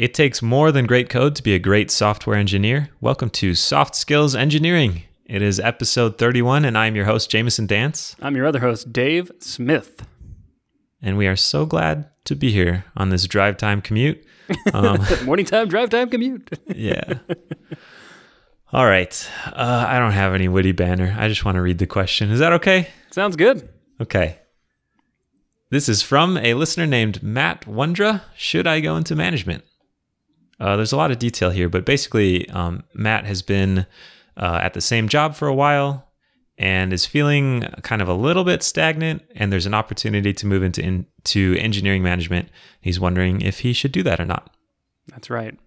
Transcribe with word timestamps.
It 0.00 0.14
takes 0.14 0.40
more 0.40 0.72
than 0.72 0.86
great 0.86 1.10
code 1.10 1.36
to 1.36 1.42
be 1.42 1.54
a 1.54 1.58
great 1.58 1.90
software 1.90 2.34
engineer. 2.34 2.88
Welcome 3.02 3.28
to 3.32 3.54
Soft 3.54 3.94
Skills 3.94 4.34
Engineering. 4.34 5.02
It 5.26 5.42
is 5.42 5.60
episode 5.60 6.16
31, 6.16 6.64
and 6.64 6.78
I'm 6.78 6.96
your 6.96 7.04
host, 7.04 7.30
Jamison 7.30 7.66
Dance. 7.66 8.16
I'm 8.18 8.34
your 8.34 8.46
other 8.46 8.60
host, 8.60 8.94
Dave 8.94 9.30
Smith. 9.40 10.06
And 11.02 11.18
we 11.18 11.26
are 11.26 11.36
so 11.36 11.66
glad 11.66 12.08
to 12.24 12.34
be 12.34 12.50
here 12.50 12.86
on 12.96 13.10
this 13.10 13.26
drive 13.26 13.58
time 13.58 13.82
commute. 13.82 14.24
Um, 14.72 15.04
Morning 15.26 15.44
time, 15.44 15.68
drive 15.68 15.90
time, 15.90 16.08
commute. 16.08 16.48
yeah. 16.74 17.18
All 18.72 18.86
right. 18.86 19.30
Uh, 19.48 19.84
I 19.86 19.98
don't 19.98 20.12
have 20.12 20.32
any 20.32 20.48
witty 20.48 20.72
banner. 20.72 21.14
I 21.18 21.28
just 21.28 21.44
want 21.44 21.56
to 21.56 21.60
read 21.60 21.76
the 21.76 21.86
question. 21.86 22.30
Is 22.30 22.38
that 22.38 22.54
okay? 22.54 22.88
Sounds 23.10 23.36
good. 23.36 23.68
Okay. 24.00 24.38
This 25.68 25.90
is 25.90 26.00
from 26.00 26.38
a 26.38 26.54
listener 26.54 26.86
named 26.86 27.22
Matt 27.22 27.66
Wondra. 27.66 28.22
Should 28.34 28.66
I 28.66 28.80
go 28.80 28.96
into 28.96 29.14
management? 29.14 29.64
Uh, 30.60 30.76
there's 30.76 30.92
a 30.92 30.96
lot 30.96 31.10
of 31.10 31.18
detail 31.18 31.50
here, 31.50 31.68
but 31.68 31.84
basically, 31.84 32.48
um, 32.50 32.84
Matt 32.94 33.24
has 33.24 33.42
been 33.42 33.86
uh, 34.36 34.60
at 34.62 34.74
the 34.74 34.80
same 34.80 35.08
job 35.08 35.34
for 35.34 35.48
a 35.48 35.54
while 35.54 36.06
and 36.58 36.92
is 36.92 37.06
feeling 37.06 37.62
kind 37.82 38.02
of 38.02 38.08
a 38.08 38.14
little 38.14 38.44
bit 38.44 38.62
stagnant. 38.62 39.22
And 39.34 39.50
there's 39.50 39.64
an 39.66 39.72
opportunity 39.72 40.34
to 40.34 40.46
move 40.46 40.62
into 40.62 40.82
into 40.82 41.56
engineering 41.58 42.02
management. 42.02 42.50
He's 42.80 43.00
wondering 43.00 43.40
if 43.40 43.60
he 43.60 43.72
should 43.72 43.92
do 43.92 44.02
that 44.02 44.20
or 44.20 44.26
not. 44.26 44.54
That's 45.08 45.30
right. 45.30 45.58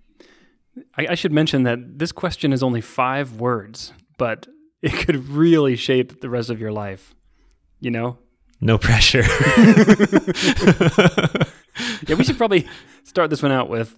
I, 0.97 1.07
I 1.09 1.15
should 1.15 1.31
mention 1.31 1.63
that 1.63 1.79
this 1.99 2.11
question 2.11 2.53
is 2.53 2.61
only 2.61 2.81
five 2.81 3.39
words, 3.39 3.93
but 4.17 4.47
it 4.83 4.93
could 4.93 5.27
really 5.29 5.75
shape 5.75 6.21
the 6.21 6.29
rest 6.29 6.49
of 6.51 6.59
your 6.59 6.71
life. 6.71 7.15
You 7.79 7.91
know, 7.91 8.17
No 8.61 8.77
pressure. 8.77 9.23
yeah, 12.07 12.15
we 12.15 12.23
should 12.23 12.37
probably 12.37 12.67
start 13.03 13.29
this 13.29 13.43
one 13.43 13.51
out 13.51 13.67
with, 13.69 13.97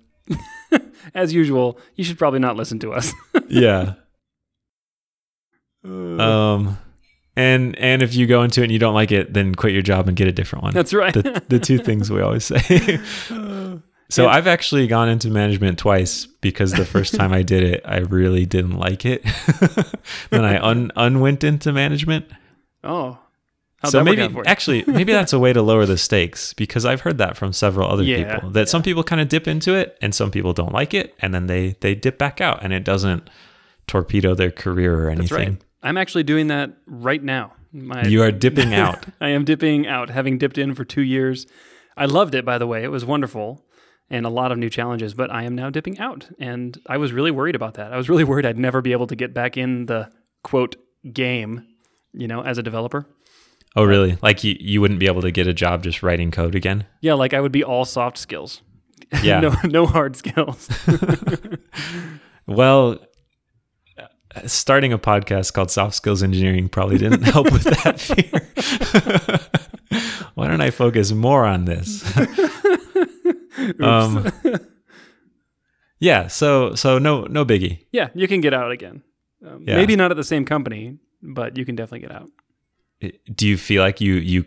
as 1.13 1.33
usual, 1.33 1.79
you 1.95 2.03
should 2.03 2.17
probably 2.17 2.39
not 2.39 2.55
listen 2.55 2.79
to 2.79 2.93
us. 2.93 3.13
yeah. 3.47 3.93
Um, 5.83 6.77
and 7.35 7.77
and 7.77 8.01
if 8.01 8.15
you 8.15 8.27
go 8.27 8.41
into 8.43 8.61
it 8.61 8.65
and 8.65 8.71
you 8.71 8.79
don't 8.79 8.93
like 8.93 9.11
it, 9.11 9.33
then 9.33 9.53
quit 9.53 9.73
your 9.73 9.81
job 9.81 10.07
and 10.07 10.17
get 10.17 10.27
a 10.27 10.31
different 10.31 10.63
one. 10.63 10.73
That's 10.73 10.93
right. 10.93 11.13
the, 11.13 11.43
the 11.47 11.59
two 11.59 11.77
things 11.77 12.09
we 12.09 12.21
always 12.21 12.45
say. 12.45 12.59
so 13.27 14.23
And- 14.23 14.27
I've 14.27 14.47
actually 14.47 14.87
gone 14.87 15.09
into 15.09 15.29
management 15.29 15.77
twice 15.77 16.25
because 16.41 16.71
the 16.71 16.85
first 16.85 17.13
time 17.13 17.33
I 17.33 17.43
did 17.43 17.63
it, 17.63 17.81
I 17.85 17.99
really 17.99 18.45
didn't 18.45 18.77
like 18.77 19.05
it. 19.05 19.23
then 20.29 20.45
I 20.45 20.57
un 20.59 20.91
unwent 20.95 21.43
into 21.43 21.71
management. 21.71 22.25
oh, 22.83 23.19
how'd 23.85 23.91
so 23.91 24.03
maybe 24.03 24.21
out 24.21 24.31
for 24.31 24.39
you? 24.39 24.43
actually 24.45 24.83
maybe 24.87 25.11
that's 25.13 25.33
a 25.33 25.39
way 25.39 25.53
to 25.53 25.61
lower 25.61 25.85
the 25.85 25.97
stakes 25.97 26.53
because 26.53 26.85
I've 26.85 27.01
heard 27.01 27.17
that 27.17 27.37
from 27.37 27.53
several 27.53 27.89
other 27.89 28.03
Yeah, 28.03 28.35
people 28.35 28.49
that 28.51 28.69
some 28.69 28.83
people 28.83 29.03
kind 29.03 29.21
of 29.21 29.29
dip 29.29 29.47
into 29.47 29.73
it 29.73 29.97
and 30.01 30.13
some 30.13 30.29
people 30.31 30.53
don't 30.53 30.73
like 30.73 30.93
it 30.93 31.15
and 31.19 31.33
then 31.33 31.47
they 31.47 31.75
they 31.81 31.95
dip 31.95 32.17
back 32.17 32.41
out 32.41 32.63
and 32.63 32.73
it 32.73 32.83
doesn't 32.83 33.29
torpedo 33.87 34.35
their 34.35 34.51
career 34.51 35.07
or 35.07 35.15
That's 35.15 35.31
anything. 35.31 35.53
right. 35.53 35.61
I'm 35.83 35.97
actually 35.97 36.23
doing 36.23 36.47
that 36.47 36.71
right 36.87 37.23
now. 37.23 37.53
My, 37.71 38.03
You 38.03 38.23
are 38.23 38.31
dipping 38.31 38.73
out. 38.73 39.05
I 39.21 39.29
am 39.29 39.45
dipping 39.45 39.85
out, 39.85 40.09
having 40.09 40.37
dipped 40.37 40.57
in 40.57 40.73
for 40.75 40.83
two 40.85 41.01
years. 41.03 41.45
I 41.97 42.05
loved 42.05 42.33
it, 42.33 42.43
by 42.45 42.57
the 42.57 42.65
way. 42.65 42.83
It 42.83 42.87
was 42.91 43.05
wonderful 43.05 43.63
and 44.09 44.25
a 44.25 44.29
lot 44.29 44.51
of 44.51 44.57
new 44.57 44.69
challenges, 44.69 45.13
but 45.13 45.31
I 45.31 45.43
am 45.43 45.55
now 45.55 45.69
dipping 45.69 45.99
out. 45.99 46.27
And 46.39 46.79
I 46.87 46.97
was 46.97 47.11
really 47.11 47.31
worried 47.31 47.55
about 47.55 47.73
that. 47.75 47.91
I 47.93 47.97
was 47.97 48.09
really 48.09 48.23
worried 48.23 48.45
I'd 48.45 48.57
never 48.57 48.81
be 48.81 48.91
able 48.93 49.07
to 49.07 49.15
get 49.15 49.33
back 49.33 49.57
in 49.57 49.85
the 49.87 50.09
quote 50.43 50.75
game, 51.13 51.65
you 52.13 52.27
know, 52.27 52.41
as 52.41 52.57
a 52.57 52.63
developer. 52.63 53.05
Oh 53.75 53.83
really? 53.83 54.17
Like 54.21 54.43
you, 54.43 54.55
you 54.59 54.81
wouldn't 54.81 54.99
be 54.99 55.07
able 55.07 55.21
to 55.21 55.31
get 55.31 55.47
a 55.47 55.53
job 55.53 55.83
just 55.83 56.01
writing 56.01 56.31
code 56.31 56.55
again? 56.55 56.85
Yeah, 57.01 57.13
like 57.15 57.33
I 57.33 57.41
would 57.41 57.51
be 57.51 57.63
all 57.63 57.85
soft 57.85 58.17
skills. 58.17 58.61
Yeah. 59.23 59.39
no, 59.39 59.55
no 59.65 59.85
hard 59.85 60.15
skills. 60.15 60.67
Well, 62.47 62.99
starting 64.45 64.93
a 64.93 64.99
podcast 64.99 65.53
called 65.53 65.71
Soft 65.71 65.95
Skills 65.95 66.21
Engineering 66.21 66.69
probably 66.69 66.99
didn't 66.99 67.23
help 67.23 67.51
with 67.51 67.63
that 67.63 67.99
fear. 67.99 68.29
Why 70.35 70.47
don't 70.47 70.61
I 70.61 70.69
focus 70.69 71.11
more 71.11 71.43
on 71.45 71.65
this? 71.65 72.03
um, 73.81 74.31
yeah, 75.99 76.27
so 76.27 76.75
so 76.75 76.99
no 76.99 77.23
no 77.23 77.43
biggie. 77.45 77.85
yeah, 77.91 78.09
you 78.13 78.27
can 78.27 78.41
get 78.41 78.53
out 78.53 78.71
again. 78.71 79.01
Um, 79.45 79.63
Yeah. 79.65 79.77
Maybe 79.77 79.95
not 79.95 80.11
at 80.11 80.17
the 80.17 80.23
same 80.23 80.45
company, 80.45 80.97
but 81.23 81.57
you 81.57 81.65
can 81.65 81.75
definitely 81.75 82.01
get 82.07 82.11
out. 82.11 82.29
Do 83.01 83.47
you 83.47 83.57
feel 83.57 83.81
like 83.83 84.01
you 84.01 84.13
you 84.15 84.45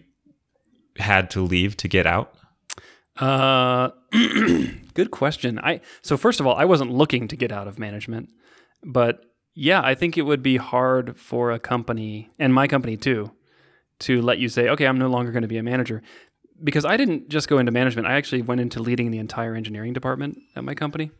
had 0.96 1.30
to 1.30 1.40
leave 1.42 1.76
to 1.78 1.88
get 1.88 2.06
out? 2.06 2.34
Uh, 3.16 3.90
good 4.94 5.10
question. 5.10 5.58
I 5.58 5.80
so 6.02 6.16
first 6.16 6.40
of 6.40 6.46
all, 6.46 6.54
I 6.56 6.64
wasn't 6.64 6.92
looking 6.92 7.28
to 7.28 7.36
get 7.36 7.52
out 7.52 7.68
of 7.68 7.78
management, 7.78 8.30
but 8.84 9.24
yeah, 9.54 9.80
I 9.82 9.94
think 9.94 10.16
it 10.16 10.22
would 10.22 10.42
be 10.42 10.56
hard 10.56 11.16
for 11.16 11.50
a 11.50 11.58
company 11.58 12.30
and 12.38 12.54
my 12.54 12.66
company 12.68 12.96
too 12.96 13.32
to 14.00 14.22
let 14.22 14.38
you 14.38 14.48
say, 14.48 14.68
okay, 14.68 14.86
I'm 14.86 14.98
no 14.98 15.08
longer 15.08 15.32
going 15.32 15.42
to 15.42 15.48
be 15.48 15.58
a 15.58 15.62
manager, 15.64 16.02
because 16.62 16.84
I 16.84 16.96
didn't 16.96 17.28
just 17.28 17.48
go 17.48 17.58
into 17.58 17.72
management. 17.72 18.06
I 18.06 18.12
actually 18.14 18.42
went 18.42 18.60
into 18.60 18.80
leading 18.80 19.10
the 19.10 19.18
entire 19.18 19.56
engineering 19.56 19.92
department 19.92 20.38
at 20.54 20.62
my 20.62 20.74
company, 20.74 21.10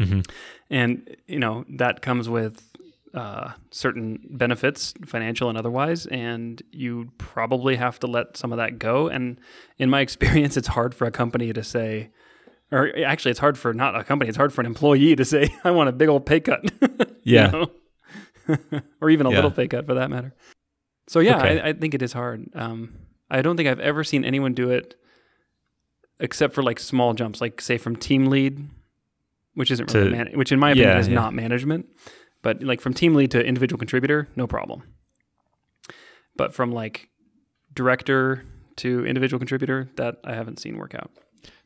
Mhm. 0.00 0.24
and 0.70 1.16
you 1.26 1.38
know 1.40 1.64
that 1.76 2.00
comes 2.02 2.28
with 2.28 2.71
uh, 3.14 3.52
certain 3.70 4.20
benefits, 4.30 4.94
financial 5.04 5.48
and 5.48 5.58
otherwise, 5.58 6.06
and 6.06 6.62
you 6.72 7.10
probably 7.18 7.76
have 7.76 7.98
to 8.00 8.06
let 8.06 8.36
some 8.36 8.52
of 8.52 8.56
that 8.58 8.78
go. 8.78 9.08
And 9.08 9.38
in 9.78 9.90
my 9.90 10.00
experience, 10.06 10.56
it's 10.56 10.68
hard 10.68 10.94
for 10.94 11.06
a 11.06 11.10
company 11.10 11.52
to 11.52 11.62
say, 11.62 12.10
or 12.70 12.90
actually, 13.04 13.32
it's 13.32 13.40
hard 13.40 13.58
for 13.58 13.74
not 13.74 13.94
a 13.98 14.02
company, 14.04 14.28
it's 14.28 14.36
hard 14.38 14.52
for 14.52 14.62
an 14.62 14.66
employee 14.66 15.14
to 15.16 15.24
say, 15.24 15.54
I 15.64 15.70
want 15.72 15.88
a 15.90 15.92
big 15.92 16.08
old 16.08 16.24
pay 16.26 16.40
cut. 16.40 16.70
Yeah. 17.24 17.66
or 19.00 19.08
even 19.10 19.26
a 19.26 19.30
Yeah. 19.30 19.36
little 19.36 19.52
pay 19.52 19.68
cut 19.68 19.86
for 19.86 19.94
that 19.94 20.10
matter. 20.10 20.34
So, 21.06 21.20
yeah, 21.20 21.36
Okay. 21.38 21.60
I, 21.60 21.68
I 21.68 21.72
think 21.72 21.94
it 21.94 22.02
is 22.02 22.12
hard. 22.12 22.48
Um, 22.54 22.94
I 23.30 23.42
don't 23.42 23.56
think 23.56 23.68
I've 23.68 23.78
ever 23.78 24.02
seen 24.02 24.24
anyone 24.24 24.54
do 24.54 24.70
it 24.70 24.96
except 26.18 26.52
for 26.54 26.62
like 26.62 26.78
small 26.80 27.14
jumps, 27.14 27.40
like 27.40 27.60
say 27.60 27.78
from 27.78 27.94
team 27.94 28.26
lead, 28.26 28.68
which 29.54 29.70
isn't 29.70 29.92
really 29.94 30.10
To- 30.10 30.16
man- 30.16 30.30
which 30.34 30.50
in 30.52 30.58
my 30.58 30.70
opinion 30.70 30.90
Yeah, 30.90 30.98
is 30.98 31.08
yeah. 31.08 31.14
not 31.14 31.32
management, 31.34 31.86
but 32.42 32.62
like 32.62 32.80
from 32.80 32.94
team 32.94 33.14
lead 33.14 33.30
to 33.30 33.44
individual 33.44 33.78
contributor, 33.78 34.28
no 34.36 34.46
problem. 34.46 34.82
But 36.36 36.54
from 36.54 36.72
like 36.72 37.08
director 37.74 38.44
to 38.76 39.06
individual 39.06 39.38
contributor, 39.38 39.90
that 39.96 40.16
I 40.24 40.34
haven't 40.34 40.58
seen 40.58 40.78
work 40.78 40.94
out. 40.94 41.10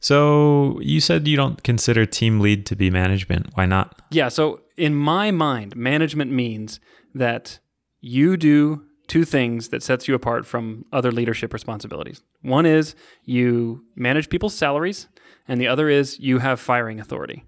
So 0.00 0.78
you 0.81 1.00
said 1.00 1.26
you 1.26 1.37
don't 1.37 1.62
consider 1.62 2.06
team 2.06 2.41
lead 2.41 2.66
to 2.66 2.76
be 2.76 2.91
management. 2.91 3.50
Why 3.54 3.66
not? 3.66 4.03
Yeah, 4.10 4.28
so 4.28 4.60
in 4.76 4.94
my 4.94 5.31
mind, 5.31 5.76
management 5.76 6.31
means 6.31 6.81
that 7.14 7.58
you 8.00 8.37
do 8.37 8.82
two 9.06 9.25
things 9.25 9.69
that 9.69 9.82
sets 9.82 10.08
you 10.08 10.14
apart 10.14 10.47
from 10.47 10.84
other 10.93 11.12
leadership 11.12 11.53
responsibilities. 11.53 12.22
One 12.43 12.66
is 12.66 12.94
you 13.25 13.84
manage 13.94 14.28
people's 14.28 14.54
salaries, 14.54 15.06
and 15.47 15.60
the 15.60 15.69
other 15.69 15.88
is 15.88 16.19
you 16.19 16.38
have 16.38 16.60
firing 16.60 17.00
authority. 17.00 17.44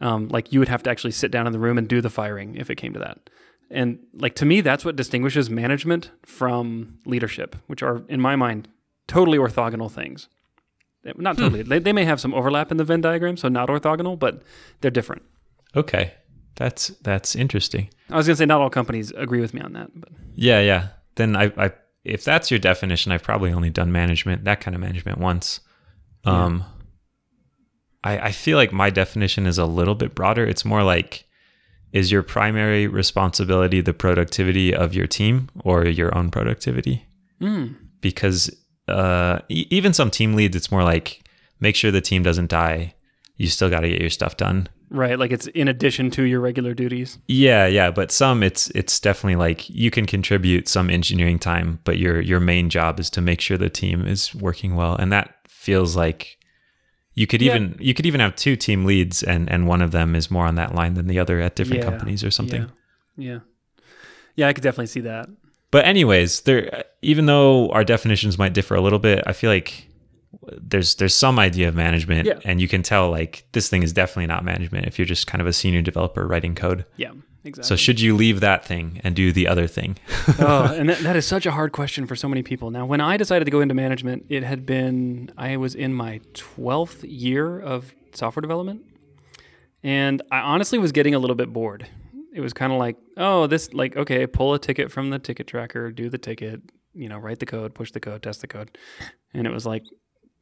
Um, 0.00 0.28
like 0.28 0.52
you 0.52 0.58
would 0.58 0.68
have 0.68 0.82
to 0.84 0.90
actually 0.90 1.10
sit 1.10 1.30
down 1.30 1.46
in 1.46 1.52
the 1.52 1.58
room 1.58 1.76
and 1.76 1.86
do 1.86 2.00
the 2.00 2.10
firing 2.10 2.56
if 2.56 2.70
it 2.70 2.76
came 2.76 2.92
to 2.94 2.98
that. 3.00 3.30
And 3.70 3.98
like 4.14 4.34
to 4.36 4.46
me, 4.46 4.60
that's 4.62 4.84
what 4.84 4.96
distinguishes 4.96 5.50
management 5.50 6.10
from 6.24 6.98
leadership, 7.04 7.54
which 7.66 7.82
are 7.82 8.02
in 8.08 8.20
my 8.20 8.34
mind 8.34 8.68
totally 9.06 9.38
orthogonal 9.38 9.90
things. 9.90 10.28
Not 11.16 11.38
totally. 11.38 11.62
They, 11.62 11.78
they 11.78 11.92
may 11.92 12.04
have 12.04 12.20
some 12.20 12.34
overlap 12.34 12.70
in 12.70 12.76
the 12.76 12.84
Venn 12.84 13.00
diagram, 13.00 13.36
so 13.36 13.48
not 13.48 13.68
orthogonal, 13.68 14.18
but 14.18 14.42
they're 14.80 14.90
different. 14.90 15.22
Okay, 15.74 16.12
that's 16.56 16.88
that's 17.02 17.34
interesting. 17.34 17.88
I 18.10 18.16
was 18.16 18.26
going 18.26 18.34
to 18.34 18.38
say 18.38 18.46
not 18.46 18.60
all 18.60 18.70
companies 18.70 19.10
agree 19.12 19.40
with 19.40 19.54
me 19.54 19.60
on 19.60 19.72
that, 19.72 19.90
but 19.94 20.10
Yeah, 20.34 20.60
yeah. 20.60 20.88
Then 21.14 21.36
I, 21.36 21.52
I 21.56 21.70
if 22.04 22.24
that's 22.24 22.50
your 22.50 22.58
definition, 22.58 23.12
I've 23.12 23.22
probably 23.22 23.52
only 23.52 23.70
done 23.70 23.92
management, 23.92 24.44
that 24.44 24.60
kind 24.60 24.74
of 24.74 24.80
management 24.80 25.18
once. 25.18 25.60
Um 26.24 26.64
I 28.04 28.18
I 28.28 28.32
feel 28.32 28.56
like 28.56 28.72
my 28.72 28.90
definition 28.90 29.46
is 29.46 29.58
a 29.58 29.66
little 29.66 29.94
bit 29.94 30.14
broader. 30.14 30.44
It's 30.44 30.64
more 30.64 30.82
like 30.82 31.24
is 31.92 32.12
your 32.12 32.22
primary 32.22 32.86
responsibility 32.86 33.80
the 33.80 33.92
productivity 33.94 34.72
of 34.74 34.94
your 34.94 35.06
team 35.08 35.48
or 35.64 35.84
your 35.86 36.16
own 36.16 36.30
productivity? 36.30 37.04
mm, 37.40 37.74
Because 38.00 38.50
uh 38.88 39.38
e- 39.48 39.66
even 39.70 39.92
some 39.92 40.10
team 40.10 40.34
leads 40.34 40.56
it's 40.56 40.70
more 40.70 40.84
like 40.84 41.22
make 41.60 41.76
sure 41.76 41.90
the 41.90 42.00
team 42.00 42.22
doesn't 42.22 42.50
die. 42.50 42.94
You 43.36 43.46
still 43.48 43.70
got 43.70 43.80
to 43.80 43.88
get 43.88 44.00
your 44.00 44.10
stuff 44.10 44.36
done. 44.36 44.68
right, 44.90 45.18
like 45.18 45.30
it's 45.32 45.46
in 45.48 45.68
addition 45.68 46.10
to 46.10 46.22
your 46.24 46.40
regular 46.40 46.74
duties. 46.74 47.18
Yeah, 47.26 47.66
yeah, 47.66 47.90
but 47.90 48.10
some 48.12 48.42
it's 48.42 48.68
it's 48.74 49.00
definitely 49.00 49.36
like 49.36 49.68
you 49.70 49.90
can 49.90 50.04
contribute 50.06 50.68
some 50.68 50.90
engineering 50.90 51.38
time, 51.38 51.78
but 51.84 51.96
your 51.98 52.20
your 52.20 52.40
main 52.40 52.68
job 52.70 53.00
is 53.00 53.08
to 53.10 53.20
make 53.20 53.40
sure 53.40 53.56
the 53.58 53.70
team 53.70 54.06
is 54.06 54.34
working 54.34 54.76
well, 54.76 54.94
and 54.96 55.10
that 55.12 55.34
feels 55.48 55.96
like 55.96 56.36
you 57.20 57.26
could 57.26 57.42
Yeah. 57.42 57.54
even 57.54 57.76
you 57.88 57.92
could 57.94 58.06
even 58.06 58.20
have 58.20 58.34
two 58.44 58.56
team 58.56 58.84
leads, 58.90 59.22
and 59.32 59.42
and 59.52 59.66
one 59.74 59.82
of 59.82 59.90
them 59.90 60.14
is 60.20 60.30
more 60.30 60.46
on 60.46 60.54
that 60.56 60.74
line 60.74 60.94
than 60.94 61.06
the 61.06 61.18
other 61.22 61.40
at 61.40 61.54
different 61.56 61.82
Yeah, 61.84 61.90
companies 61.90 62.24
or 62.24 62.30
something. 62.30 62.62
Yeah. 63.16 63.32
yeah. 63.32 63.38
Yeah, 64.36 64.48
I 64.48 64.52
could 64.54 64.62
definitely 64.64 64.86
see 64.96 65.00
that. 65.12 65.28
But 65.70 65.84
anyways, 65.84 66.40
there 66.42 66.84
even 67.02 67.26
though 67.26 67.68
our 67.70 67.84
definitions 67.84 68.38
might 68.38 68.54
differ 68.54 68.74
a 68.74 68.80
little 68.80 68.98
bit, 68.98 69.22
I 69.26 69.32
feel 69.32 69.50
like 69.50 69.86
there's 70.70 70.94
there's 70.94 71.14
some 71.14 71.38
idea 71.38 71.68
of 71.68 71.74
management 71.74 72.26
Yeah. 72.26 72.38
and 72.44 72.60
you 72.60 72.68
can 72.68 72.82
tell 72.82 73.10
like 73.10 73.44
this 73.52 73.68
thing 73.68 73.82
is 73.82 73.92
definitely 73.92 74.26
not 74.28 74.44
management 74.44 74.86
if 74.86 74.98
you're 74.98 75.06
just 75.14 75.26
kind 75.26 75.40
of 75.42 75.46
a 75.46 75.52
senior 75.52 75.82
developer 75.82 76.26
writing 76.26 76.54
code. 76.54 76.84
Yeah, 76.96 77.12
exactly. 77.44 77.68
So 77.68 77.76
should 77.76 78.00
you 78.00 78.16
leave 78.16 78.40
that 78.40 78.64
thing 78.64 79.00
and 79.04 79.14
do 79.14 79.32
the 79.32 79.46
other 79.46 79.66
thing? 79.66 79.96
oh, 80.38 80.74
and 80.76 80.88
that, 80.88 80.98
that 81.00 81.16
is 81.16 81.26
such 81.26 81.46
a 81.46 81.50
hard 81.50 81.72
question 81.72 82.06
for 82.06 82.16
so 82.16 82.28
many 82.28 82.42
people. 82.42 82.70
Now, 82.70 82.86
when 82.86 83.00
I 83.00 83.16
decided 83.16 83.44
to 83.44 83.50
go 83.50 83.60
into 83.60 83.74
management, 83.74 84.26
it 84.28 84.42
had 84.42 84.66
been, 84.66 85.32
I 85.36 85.56
was 85.56 85.74
in 85.74 85.94
my 85.94 86.20
12th 86.34 87.04
year 87.04 87.58
of 87.58 87.94
software 88.12 88.42
development. 88.42 88.82
And 89.82 90.22
I 90.30 90.40
honestly 90.40 90.78
was 90.78 90.92
getting 90.92 91.14
a 91.14 91.18
little 91.18 91.36
bit 91.36 91.52
bored. 91.52 91.86
It 92.34 92.40
was 92.40 92.52
kind 92.52 92.72
of 92.72 92.78
like, 92.78 92.96
oh, 93.16 93.46
this, 93.46 93.72
like, 93.72 93.96
okay, 93.96 94.26
pull 94.26 94.54
a 94.54 94.58
ticket 94.58 94.92
from 94.92 95.10
the 95.10 95.18
ticket 95.18 95.46
tracker, 95.46 95.90
do 95.90 96.10
the 96.10 96.18
ticket, 96.18 96.60
you 96.92 97.08
know, 97.08 97.18
write 97.18 97.38
the 97.38 97.46
code, 97.46 97.74
push 97.74 97.90
the 97.92 98.00
code, 98.00 98.22
test 98.22 98.40
the 98.40 98.46
code. 98.46 98.76
And 99.32 99.46
it 99.46 99.52
was 99.52 99.66
like, 99.66 99.84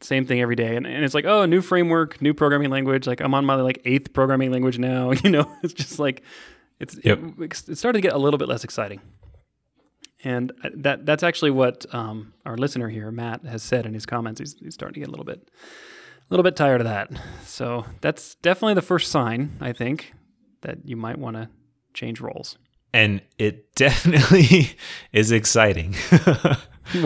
same 0.00 0.24
thing 0.24 0.40
every 0.40 0.56
day. 0.56 0.76
And, 0.76 0.86
and 0.86 1.04
it's 1.04 1.14
like, 1.14 1.24
oh, 1.24 1.46
new 1.46 1.60
framework, 1.60 2.20
new 2.20 2.34
programming 2.34 2.70
language. 2.70 3.06
Like, 3.06 3.20
I'm 3.20 3.34
on 3.34 3.44
my 3.44 3.54
like 3.56 3.80
eighth 3.84 4.12
programming 4.12 4.52
language 4.52 4.78
now. 4.78 5.12
You 5.24 5.30
know, 5.30 5.50
it's 5.62 5.72
just 5.72 5.98
like, 5.98 6.22
it's, 6.80 6.98
Yep. 7.04 7.18
it, 7.40 7.68
it 7.68 7.76
started 7.78 7.98
to 7.98 8.02
get 8.02 8.12
a 8.14 8.18
little 8.18 8.38
bit 8.38 8.48
less 8.48 8.64
exciting. 8.64 9.00
And 10.24 10.52
uh, 10.64 10.70
that 10.78 11.06
that's 11.06 11.22
actually 11.22 11.52
what 11.52 11.86
um, 11.92 12.32
our 12.44 12.56
listener 12.56 12.88
here, 12.88 13.10
Matt, 13.12 13.44
has 13.44 13.62
said 13.62 13.86
in 13.86 13.94
his 13.94 14.04
comments. 14.04 14.40
He's, 14.40 14.56
he's 14.60 14.74
starting 14.74 14.94
to 14.94 15.00
get 15.00 15.08
a 15.08 15.12
little 15.12 15.24
bit, 15.24 15.48
a 15.48 16.26
little 16.30 16.42
bit 16.42 16.56
tired 16.56 16.80
of 16.80 16.86
that. 16.86 17.10
So 17.44 17.84
that's 18.00 18.34
definitely 18.36 18.74
the 18.74 18.82
first 18.82 19.10
sign, 19.12 19.56
I 19.60 19.72
think, 19.72 20.12
that 20.62 20.78
you 20.84 20.96
might 20.96 21.18
want 21.18 21.36
to 21.36 21.48
change 21.94 22.20
roles. 22.20 22.58
And 22.92 23.22
it 23.38 23.74
definitely 23.76 24.76
is 25.12 25.30
exciting. 25.32 25.94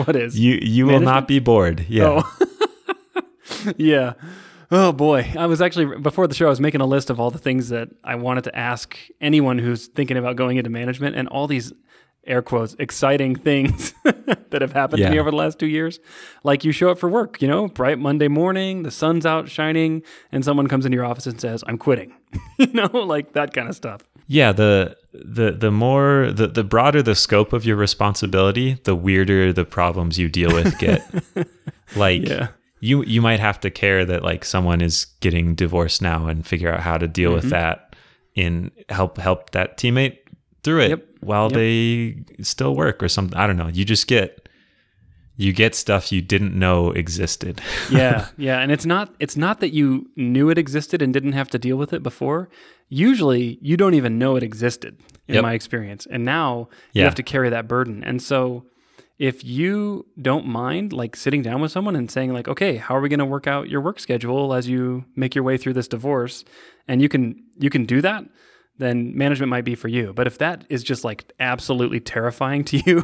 What 0.05 0.15
is? 0.15 0.39
you 0.39 0.59
you 0.61 0.85
will 0.85 1.01
not 1.01 1.27
be 1.27 1.39
bored. 1.39 1.85
Yeah. 1.89 2.23
Oh. 2.23 3.21
yeah. 3.77 4.13
Oh 4.75 4.91
boy, 4.91 5.31
I 5.37 5.45
was 5.45 5.61
actually 5.61 5.99
before 5.99 6.25
the 6.25 6.33
show. 6.33 6.47
I 6.47 6.49
was 6.49 6.59
making 6.59 6.81
a 6.81 6.87
list 6.87 7.11
of 7.11 7.19
all 7.19 7.29
the 7.29 7.37
things 7.37 7.69
that 7.69 7.89
I 8.03 8.15
wanted 8.15 8.45
to 8.45 8.57
ask 8.57 8.97
anyone 9.21 9.59
who's 9.59 9.85
thinking 9.85 10.17
about 10.17 10.35
going 10.35 10.57
into 10.57 10.71
management, 10.71 11.15
and 11.15 11.27
all 11.27 11.45
these 11.45 11.71
air 12.25 12.41
quotes 12.41 12.75
exciting 12.79 13.35
things 13.35 13.93
that 14.03 14.61
have 14.61 14.71
happened 14.71 15.03
to 15.03 15.11
me 15.11 15.19
over 15.19 15.29
the 15.29 15.37
last 15.37 15.59
two 15.59 15.67
years. 15.67 15.99
Like 16.43 16.63
you 16.63 16.71
show 16.71 16.89
up 16.89 16.97
for 16.97 17.07
work, 17.07 17.39
you 17.39 17.47
know, 17.47 17.67
bright 17.67 17.99
Monday 17.99 18.27
morning, 18.27 18.81
the 18.81 18.89
sun's 18.89 19.27
out 19.27 19.47
shining, 19.47 20.01
and 20.31 20.43
someone 20.43 20.65
comes 20.65 20.87
into 20.87 20.95
your 20.95 21.05
office 21.05 21.27
and 21.27 21.39
says, 21.39 21.63
"I'm 21.67 21.77
quitting," 21.77 22.11
you 22.57 22.73
know, 22.73 22.87
like 22.87 23.33
that 23.33 23.53
kind 23.53 23.69
of 23.69 23.75
stuff. 23.75 24.01
Yeah, 24.25 24.53
the 24.53 24.97
the 25.13 25.51
the 25.51 25.69
more 25.69 26.31
the, 26.31 26.47
the 26.47 26.63
broader 26.63 27.03
the 27.03 27.13
scope 27.13 27.53
of 27.53 27.63
your 27.63 27.75
responsibility, 27.75 28.79
the 28.85 28.95
weirder 28.95 29.53
the 29.53 29.65
problems 29.65 30.17
you 30.17 30.29
deal 30.29 30.51
with 30.51 30.79
get. 30.79 31.07
like 31.95 32.27
Yeah. 32.27 32.47
You 32.83 33.03
you 33.05 33.21
might 33.21 33.39
have 33.39 33.59
to 33.61 33.69
care 33.69 34.03
that 34.05 34.21
like 34.23 34.43
someone 34.45 34.81
is 34.81 35.05
getting 35.21 35.55
divorced 35.55 36.01
now 36.01 36.27
and 36.27 36.45
figure 36.45 36.71
out 36.73 36.81
how 36.81 36.97
to 36.97 37.07
deal 37.07 37.31
Mm-hmm. 37.31 37.41
with 37.41 37.49
that 37.51 37.95
in 38.35 38.71
help 38.89 39.17
help 39.17 39.51
that 39.51 39.77
teammate 39.77 40.17
through 40.63 40.81
it 40.81 40.89
Yep. 40.89 41.05
while 41.21 41.47
Yep. 41.49 41.53
they 41.53 42.15
still 42.43 42.75
work 42.75 43.01
or 43.03 43.07
something. 43.09 43.37
I 43.37 43.47
don't 43.47 43.57
know. 43.57 43.67
You 43.77 43.85
just 43.85 44.07
get 44.07 44.49
you 45.35 45.51
get 45.53 45.73
stuff 45.75 46.11
you 46.11 46.21
didn't 46.21 46.53
know 46.57 46.91
existed. 46.91 47.59
yeah, 47.91 48.27
yeah, 48.37 48.59
and 48.59 48.71
it's 48.71 48.85
not 48.85 49.15
it's 49.19 49.37
not 49.37 49.59
that 49.61 49.73
you 49.73 50.09
knew 50.15 50.49
it 50.49 50.57
existed 50.57 51.01
and 51.01 51.13
didn't 51.13 51.33
have 51.33 51.49
to 51.51 51.59
deal 51.59 51.77
with 51.77 51.93
it 51.93 52.03
before. 52.03 52.49
Usually, 52.89 53.57
you 53.61 53.75
don't 53.77 53.93
even 53.95 54.19
know 54.19 54.35
it 54.35 54.43
existed 54.43 54.97
in 55.27 55.35
Yep. 55.35 55.41
my 55.43 55.53
experience. 55.53 56.05
And 56.11 56.23
now 56.25 56.67
you 56.93 56.99
Yeah. 57.01 57.05
have 57.05 57.15
to 57.15 57.23
carry 57.23 57.49
that 57.49 57.67
burden. 57.67 58.03
And 58.03 58.21
so 58.21 58.65
if 59.23 59.41
you 59.45 60.05
don't 60.21 60.45
mind 60.45 60.91
like 60.91 61.15
sitting 61.15 61.41
down 61.41 61.61
with 61.61 61.71
someone 61.71 61.95
and 61.95 62.11
saying 62.11 62.33
like, 62.33 62.49
"Okay, 62.49 62.75
how 62.75 62.93
are 62.97 62.99
we 63.01 63.07
going 63.07 63.19
to 63.19 63.25
work 63.25 63.47
out 63.47 63.69
your 63.69 63.79
work 63.79 63.99
schedule 63.99 64.53
as 64.53 64.67
you 64.67 65.05
make 65.15 65.33
your 65.33 65.45
way 65.45 65.55
through 65.57 65.73
this 65.73 65.87
divorce?" 65.87 66.43
and 66.89 67.01
you 67.01 67.07
can 67.07 67.41
you 67.57 67.69
can 67.69 67.85
do 67.85 68.01
that, 68.01 68.25
then 68.77 69.17
management 69.17 69.49
might 69.49 69.63
be 69.63 69.75
for 69.75 69.87
you. 69.87 70.11
But 70.13 70.27
if 70.27 70.37
that 70.39 70.65
is 70.69 70.83
just 70.83 71.05
like 71.05 71.31
absolutely 71.39 72.01
terrifying 72.01 72.65
to 72.65 72.77
you, 72.85 73.03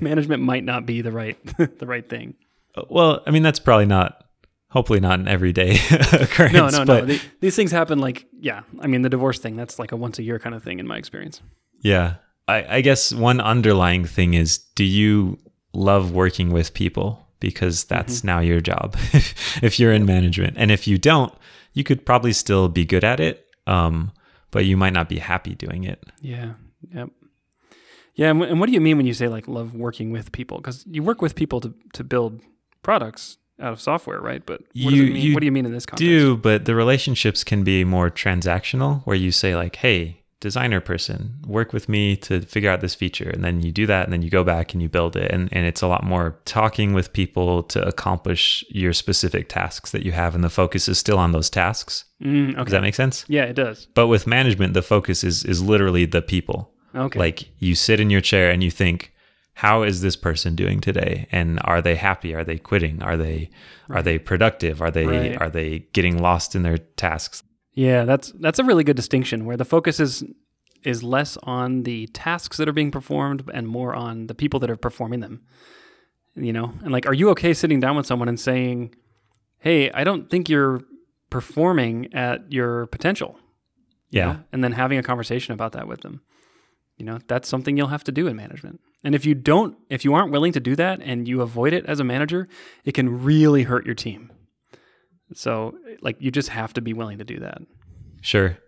management 0.00 0.42
might 0.42 0.64
not 0.64 0.86
be 0.86 1.02
the 1.02 1.10
right 1.12 1.38
the 1.78 1.86
right 1.86 2.08
thing. 2.08 2.34
Uh, 2.76 2.82
well, 2.88 3.22
I 3.26 3.32
mean 3.32 3.42
that's 3.42 3.58
probably 3.58 3.86
not 3.86 4.22
hopefully 4.70 5.00
not 5.00 5.18
an 5.18 5.26
everyday 5.26 5.78
occurrence. 6.12 6.52
No, 6.52 6.68
no, 6.68 6.84
no. 6.84 7.04
The- 7.06 7.20
these 7.40 7.56
things 7.56 7.72
happen 7.72 7.98
like, 7.98 8.26
yeah. 8.38 8.62
I 8.80 8.86
mean, 8.86 9.02
the 9.02 9.08
divorce 9.08 9.38
thing, 9.38 9.56
that's 9.56 9.78
like 9.78 9.90
a 9.90 9.96
once 9.96 10.18
a 10.18 10.22
year 10.22 10.38
kind 10.38 10.54
of 10.54 10.62
thing 10.62 10.78
in 10.78 10.86
my 10.86 10.96
experience. 10.98 11.40
Yeah. 11.80 12.16
I, 12.46 12.76
I 12.76 12.80
guess 12.82 13.12
one 13.12 13.40
underlying 13.40 14.04
thing 14.04 14.34
is 14.34 14.58
do 14.58 14.84
you 14.84 15.38
love 15.76 16.12
working 16.12 16.50
with 16.50 16.74
people? 16.74 17.26
Because 17.38 17.84
that's 17.84 18.18
Mm-hmm. 18.18 18.26
now 18.26 18.40
your 18.40 18.60
job 18.62 18.96
if 19.62 19.78
you're 19.78 19.92
in 19.92 20.06
management. 20.06 20.56
And 20.58 20.70
if 20.70 20.86
you 20.88 20.96
don't, 20.98 21.32
you 21.74 21.84
could 21.84 22.06
probably 22.06 22.32
still 22.32 22.68
be 22.68 22.84
good 22.86 23.04
at 23.04 23.20
it, 23.20 23.44
um, 23.66 24.10
but 24.50 24.64
you 24.64 24.76
might 24.76 24.94
not 24.94 25.08
be 25.08 25.18
happy 25.18 25.54
doing 25.54 25.84
it. 25.84 26.02
Yeah. 26.22 26.52
Yep. 26.94 27.10
Yeah. 28.14 28.30
And, 28.30 28.40
wh- 28.42 28.46
and 28.48 28.58
what 28.58 28.66
do 28.68 28.72
you 28.72 28.80
mean 28.80 28.96
when 28.96 29.06
you 29.06 29.12
say 29.14 29.28
like 29.28 29.46
love 29.48 29.74
working 29.74 30.10
with 30.12 30.32
people? 30.32 30.56
Because 30.56 30.84
you 30.88 31.02
work 31.02 31.20
with 31.20 31.34
people 31.34 31.60
to, 31.60 31.74
to 31.92 32.02
build 32.02 32.40
products 32.82 33.36
out 33.60 33.72
of 33.74 33.80
software, 33.82 34.20
right? 34.20 34.44
But 34.44 34.60
what, 34.62 34.94
You- 34.94 35.02
you 35.04 35.34
what 35.34 35.40
do 35.40 35.46
you 35.46 35.52
mean 35.52 35.66
in 35.66 35.72
this 35.72 35.84
context? 35.84 36.08
Do, 36.08 36.36
but 36.38 36.64
the 36.64 36.74
relationships 36.74 37.44
can 37.44 37.64
be 37.64 37.84
more 37.84 38.10
transactional 38.10 39.02
where 39.04 39.16
you 39.16 39.30
say, 39.30 39.54
like, 39.54 39.76
hey, 39.76 40.22
designer 40.40 40.80
person, 40.80 41.36
work 41.46 41.72
with 41.72 41.88
me 41.88 42.16
to 42.16 42.40
figure 42.42 42.70
out 42.70 42.80
this 42.80 42.94
feature. 42.94 43.30
And 43.30 43.42
then 43.44 43.62
you 43.62 43.72
do 43.72 43.86
that 43.86 44.04
and 44.04 44.12
then 44.12 44.22
you 44.22 44.28
go 44.30 44.44
back 44.44 44.72
and 44.74 44.82
you 44.82 44.88
build 44.88 45.16
it. 45.16 45.30
And, 45.32 45.48
and 45.50 45.64
it's 45.66 45.80
a 45.82 45.86
lot 45.86 46.04
more 46.04 46.38
talking 46.44 46.92
with 46.92 47.12
people 47.12 47.62
to 47.64 47.86
accomplish 47.86 48.64
your 48.68 48.92
specific 48.92 49.48
tasks 49.48 49.92
that 49.92 50.04
you 50.04 50.12
have. 50.12 50.34
And 50.34 50.44
the 50.44 50.50
focus 50.50 50.88
is 50.88 50.98
still 50.98 51.18
on 51.18 51.32
those 51.32 51.48
tasks. 51.48 52.04
Mm, 52.22 52.54
Does 52.56 52.70
that 52.72 52.82
make 52.82 52.94
sense? 52.94 53.24
yeah, 53.28 53.44
it 53.44 53.54
does. 53.54 53.86
But 53.94 54.08
with 54.08 54.26
management, 54.26 54.74
the 54.74 54.82
focus 54.82 55.24
is 55.24 55.44
is 55.44 55.62
literally 55.62 56.04
the 56.06 56.22
people. 56.22 56.72
Okay. 56.94 57.18
Like 57.18 57.48
you 57.58 57.74
sit 57.74 58.00
in 58.00 58.10
your 58.10 58.20
chair 58.22 58.50
and 58.50 58.62
you 58.62 58.70
think, 58.70 59.12
how 59.54 59.82
is 59.84 60.00
this 60.02 60.16
person 60.16 60.54
doing 60.54 60.80
today? 60.80 61.26
And 61.32 61.58
are 61.64 61.80
they 61.82 61.94
happy? 61.96 62.34
Are 62.34 62.44
they 62.44 62.58
quitting? 62.58 63.02
Are 63.02 63.16
they 63.16 63.50
are 63.90 64.02
they 64.02 64.18
productive? 64.18 64.80
Are 64.82 64.90
they 64.90 65.06
Right. 65.06 65.40
are 65.40 65.50
they 65.50 65.80
getting 65.92 66.18
lost 66.18 66.54
in 66.54 66.62
their 66.62 66.78
tasks? 66.78 67.42
Yeah, 67.76 68.04
that's 68.04 68.32
that's 68.40 68.58
a 68.58 68.64
really 68.64 68.82
good 68.82 68.96
distinction 68.96 69.44
where 69.44 69.56
the 69.56 69.64
focus 69.64 70.00
is 70.00 70.24
is 70.82 71.02
less 71.02 71.36
on 71.44 71.82
the 71.84 72.06
tasks 72.08 72.56
that 72.56 72.68
are 72.68 72.72
being 72.72 72.90
performed 72.90 73.48
and 73.54 73.66
more 73.68 73.94
on 73.94 74.26
the 74.26 74.34
people 74.34 74.58
that 74.60 74.70
are 74.70 74.76
performing 74.76 75.20
them. 75.20 75.42
You 76.34 76.52
know, 76.52 76.72
and 76.82 76.92
like, 76.92 77.06
are 77.06 77.14
you 77.14 77.30
okay 77.30 77.54
sitting 77.54 77.80
down 77.80 77.96
with 77.96 78.06
someone 78.06 78.28
and 78.28 78.38
saying, 78.38 78.94
"Hey, 79.58 79.90
I 79.92 80.04
don't 80.04 80.28
think 80.28 80.48
you're 80.48 80.82
performing 81.30 82.12
at 82.14 82.50
your 82.52 82.86
potential," 82.86 83.38
you 84.10 84.20
Yeah. 84.20 84.32
know? 84.32 84.38
and 84.52 84.62
then 84.64 84.72
having 84.72 84.98
a 84.98 85.02
conversation 85.02 85.54
about 85.54 85.72
that 85.72 85.86
with 85.88 86.00
them. 86.02 86.20
You 86.98 87.04
know, 87.04 87.18
that's 87.26 87.48
something 87.48 87.76
you'll 87.76 87.88
have 87.88 88.04
to 88.04 88.12
do 88.12 88.26
in 88.26 88.36
management. 88.36 88.80
And 89.04 89.14
if 89.14 89.24
you 89.26 89.34
don't, 89.34 89.76
if 89.90 90.04
you 90.04 90.14
aren't 90.14 90.32
willing 90.32 90.52
to 90.52 90.60
do 90.60 90.74
that 90.76 91.00
and 91.02 91.28
you 91.28 91.40
avoid 91.42 91.72
it 91.72 91.84
as 91.86 92.00
a 92.00 92.04
manager, 92.04 92.48
it 92.84 92.92
can 92.92 93.22
really 93.22 93.64
hurt 93.64 93.84
your 93.86 93.94
team. 93.94 94.30
So, 95.34 95.74
like, 96.02 96.16
you 96.20 96.30
just 96.30 96.48
have 96.50 96.72
to 96.74 96.80
be 96.80 96.92
willing 96.92 97.18
to 97.18 97.24
do 97.24 97.40
that. 97.40 97.58
Sure. 98.20 98.58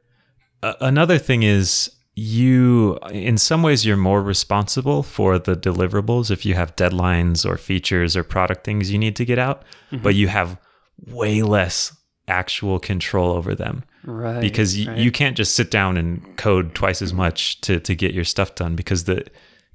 Uh, 0.62 0.74
another 0.80 1.18
thing 1.18 1.42
is 1.44 1.90
you 2.14 2.98
in 3.12 3.38
some 3.38 3.62
ways 3.62 3.86
you're 3.86 3.96
more 3.96 4.20
responsible 4.22 5.04
for 5.04 5.38
the 5.38 5.54
deliverables 5.54 6.30
if 6.32 6.44
you 6.44 6.54
have 6.54 6.74
deadlines 6.74 7.48
or 7.48 7.56
features 7.56 8.16
or 8.16 8.24
product 8.24 8.64
things 8.64 8.90
you 8.90 8.98
need 8.98 9.14
to 9.16 9.24
get 9.24 9.38
out, 9.38 9.62
but 10.02 10.16
you 10.16 10.26
have 10.26 10.58
way 11.06 11.42
less 11.42 11.96
actual 12.26 12.78
control 12.80 13.30
over 13.30 13.54
them 13.54 13.84
Right. 14.04 14.40
because 14.40 14.76
y- 14.76 14.86
right. 14.88 14.98
you 14.98 15.12
can't 15.12 15.36
just 15.36 15.54
sit 15.54 15.70
down 15.70 15.96
and 15.96 16.36
code 16.36 16.74
twice 16.74 17.00
as 17.02 17.12
much 17.14 17.60
to 17.62 17.78
to 17.80 17.94
get 17.94 18.12
your 18.14 18.24
stuff 18.24 18.54
done 18.56 18.74
because 18.74 19.04
the 19.04 19.24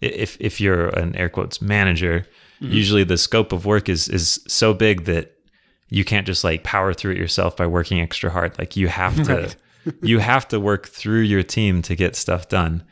if 0.02 0.38
if 0.42 0.60
you're 0.60 0.90
an 0.90 1.16
air 1.16 1.30
quotes 1.30 1.62
manager 1.62 2.26
Mm-hmm. 2.62 2.74
usually 2.74 3.04
the 3.04 3.18
scope 3.18 3.52
of 3.52 3.66
work 3.66 3.90
is 3.90 4.08
is 4.08 4.40
so 4.48 4.74
big 4.74 5.06
that 5.06 5.34
you 5.90 6.04
can't 6.04 6.26
just 6.26 6.44
like 6.44 6.64
power 6.64 6.94
through 6.94 7.12
it 7.12 7.18
yourself 7.18 7.56
by 7.56 7.68
working 7.68 8.00
extra 8.00 8.30
hard. 8.30 8.58
Like 8.58 8.76
you 8.76 8.88
have 8.88 9.16
to 9.26 9.56
you 10.02 10.20
have 10.20 10.48
to 10.50 10.60
work 10.60 10.88
through 10.88 11.22
your 11.22 11.44
team 11.44 11.82
to 11.84 11.96
get 11.96 12.16
stuff 12.16 12.50
done. 12.50 12.84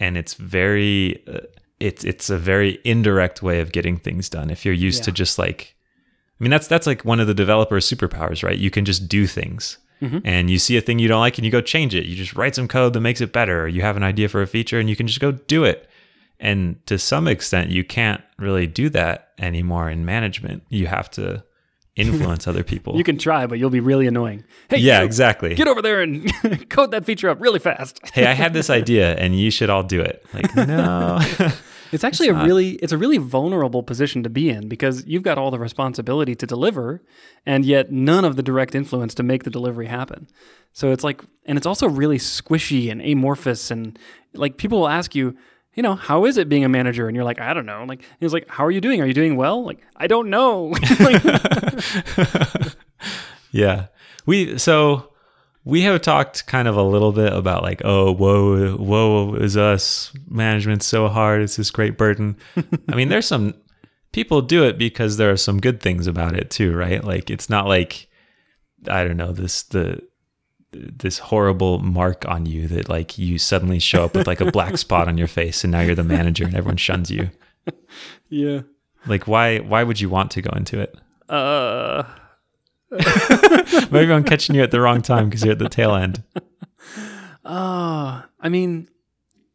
And 0.00 0.16
it's 0.16 0.34
very 0.34 1.22
uh, 1.26 1.40
it's 1.80 2.04
it's 2.04 2.30
a 2.30 2.38
very 2.38 2.78
indirect 2.84 3.42
way 3.42 3.60
of 3.60 3.72
getting 3.72 3.98
things 3.98 4.28
done. 4.28 4.50
If 4.50 4.64
you're 4.64 4.74
used 4.74 5.04
to 5.04 5.12
just 5.12 5.38
like 5.38 5.74
I 6.40 6.44
mean 6.44 6.50
that's 6.50 6.66
that's 6.66 6.86
like 6.86 7.04
one 7.04 7.20
of 7.20 7.26
the 7.26 7.34
developer 7.34 7.76
superpowers 7.76 8.42
right? 8.42 8.58
You 8.58 8.70
can 8.70 8.84
just 8.84 9.08
do 9.08 9.26
things. 9.26 9.78
Mm-hmm. 10.02 10.18
and 10.24 10.50
you 10.50 10.58
see 10.58 10.76
a 10.76 10.80
thing 10.80 10.98
you 10.98 11.06
don't 11.06 11.20
like 11.20 11.38
and 11.38 11.44
you 11.46 11.52
go 11.52 11.60
change 11.60 11.94
it. 11.94 12.04
You 12.04 12.16
just 12.16 12.34
write 12.34 12.56
some 12.56 12.66
code 12.66 12.92
that 12.92 13.00
makes 13.00 13.20
it 13.20 13.32
better. 13.32 13.62
Or 13.62 13.68
you 13.68 13.80
have 13.82 13.96
an 13.96 14.02
idea 14.02 14.28
for 14.28 14.42
a 14.42 14.46
feature 14.46 14.78
and 14.78 14.90
you 14.90 14.96
can 14.96 15.06
just 15.06 15.20
go 15.20 15.32
do 15.32 15.64
it. 15.64 15.88
And 16.40 16.84
to 16.86 16.98
some 16.98 17.28
extent 17.28 17.70
you 17.70 17.84
can't 17.84 18.20
really 18.36 18.66
do 18.66 18.90
that 18.90 19.30
anymore 19.38 19.88
in 19.88 20.04
management. 20.04 20.64
You 20.68 20.88
have 20.88 21.10
to 21.12 21.44
influence 21.96 22.46
other 22.48 22.64
people 22.64 22.96
you 22.96 23.04
can 23.04 23.18
try, 23.18 23.46
but 23.46 23.58
you'll 23.58 23.70
be 23.70 23.80
really 23.80 24.06
annoying. 24.06 24.44
Hey, 24.68 24.78
yeah 24.78 25.00
you, 25.00 25.06
exactly 25.06 25.54
get 25.54 25.68
over 25.68 25.82
there 25.82 26.02
and 26.02 26.30
code 26.70 26.90
that 26.90 27.04
feature 27.04 27.28
up 27.28 27.40
really 27.40 27.60
fast. 27.60 28.00
hey 28.12 28.26
i 28.26 28.32
had 28.32 28.52
this 28.52 28.68
idea 28.70 29.14
and 29.16 29.38
you 29.38 29.50
should 29.50 29.70
all 29.70 29.82
do 29.82 30.00
it 30.00 30.24
like 30.34 30.54
no 30.68 31.18
It's 31.92 32.02
actually 32.02 32.28
a 32.28 32.34
really 32.34 32.70
it's 32.82 32.92
a 32.92 32.98
really 32.98 33.18
vulnerable 33.18 33.84
position 33.84 34.24
to 34.24 34.28
be 34.28 34.50
in 34.50 34.68
because 34.68 35.06
you've 35.06 35.22
got 35.22 35.38
all 35.38 35.52
the 35.52 35.60
responsibility 35.60 36.34
to 36.34 36.44
deliver 36.44 37.00
and 37.46 37.64
yet 37.64 37.92
none 37.92 38.24
of 38.24 38.34
the 38.34 38.42
direct 38.42 38.74
influence 38.74 39.14
to 39.14 39.22
make 39.22 39.44
the 39.44 39.50
delivery 39.50 39.86
happen. 39.86 40.26
So 40.72 40.90
it's 40.90 41.04
like 41.04 41.22
and 41.46 41.56
it's 41.56 41.66
also 41.68 41.88
really 41.88 42.18
squishy 42.18 42.90
and 42.90 43.00
amorphous 43.00 43.70
and 43.70 43.96
like 44.32 44.56
people 44.56 44.80
will 44.80 44.88
ask 44.88 45.14
you, 45.14 45.36
you 45.74 45.82
know, 45.82 45.94
how 45.94 46.24
is 46.24 46.36
it 46.36 46.48
being 46.48 46.64
a 46.64 46.68
manager? 46.68 47.08
And 47.08 47.16
you're 47.16 47.24
like, 47.24 47.40
I 47.40 47.54
don't 47.54 47.66
know. 47.66 47.84
Like 47.84 48.02
he's 48.20 48.32
like, 48.32 48.48
how 48.48 48.64
are 48.64 48.70
you 48.70 48.80
doing? 48.80 49.00
Are 49.00 49.06
you 49.06 49.14
doing 49.14 49.36
well? 49.36 49.64
Like, 49.64 49.80
I 49.96 50.06
don't 50.06 50.30
know. 50.30 50.74
yeah. 53.50 53.86
We 54.26 54.58
so 54.58 55.12
we 55.64 55.82
have 55.82 56.02
talked 56.02 56.46
kind 56.46 56.68
of 56.68 56.76
a 56.76 56.82
little 56.82 57.12
bit 57.12 57.32
about 57.32 57.62
like, 57.62 57.82
oh, 57.84 58.12
whoa, 58.12 58.76
whoa 58.76 59.34
is 59.34 59.56
us. 59.56 60.12
Management's 60.28 60.86
so 60.86 61.08
hard. 61.08 61.42
It's 61.42 61.56
this 61.56 61.70
great 61.70 61.96
burden. 61.96 62.36
I 62.88 62.94
mean, 62.94 63.08
there's 63.08 63.26
some 63.26 63.54
people 64.12 64.42
do 64.42 64.64
it 64.64 64.78
because 64.78 65.16
there 65.16 65.30
are 65.30 65.36
some 65.36 65.60
good 65.60 65.80
things 65.80 66.06
about 66.06 66.36
it 66.36 66.50
too, 66.50 66.74
right? 66.74 67.02
Like 67.02 67.30
it's 67.30 67.50
not 67.50 67.66
like 67.66 68.08
I 68.88 69.04
don't 69.04 69.16
know, 69.16 69.32
this 69.32 69.64
the 69.64 70.02
this 70.74 71.18
horrible 71.18 71.78
mark 71.78 72.26
on 72.28 72.46
you 72.46 72.66
that 72.68 72.88
like 72.88 73.18
you 73.18 73.38
suddenly 73.38 73.78
show 73.78 74.04
up 74.04 74.14
with 74.14 74.26
like 74.26 74.40
a 74.40 74.50
black 74.50 74.76
spot 74.78 75.08
on 75.08 75.16
your 75.18 75.26
face 75.28 75.64
and 75.64 75.70
now 75.70 75.80
you're 75.80 75.94
the 75.94 76.04
manager 76.04 76.44
and 76.44 76.54
everyone 76.54 76.76
shuns 76.76 77.10
you. 77.10 77.30
Yeah. 78.28 78.62
Like 79.06 79.28
why 79.28 79.58
why 79.58 79.84
would 79.84 80.00
you 80.00 80.08
want 80.08 80.32
to 80.32 80.42
go 80.42 80.50
into 80.56 80.80
it? 80.80 80.96
Uh 81.28 82.02
Maybe 83.90 84.12
I'm 84.12 84.24
catching 84.24 84.54
you 84.56 84.62
at 84.62 84.70
the 84.70 84.80
wrong 84.80 85.02
time 85.02 85.28
because 85.28 85.44
you're 85.44 85.52
at 85.52 85.58
the 85.58 85.68
tail 85.68 85.94
end. 85.94 86.22
Uh, 87.44 88.22
I 88.40 88.48
mean, 88.48 88.88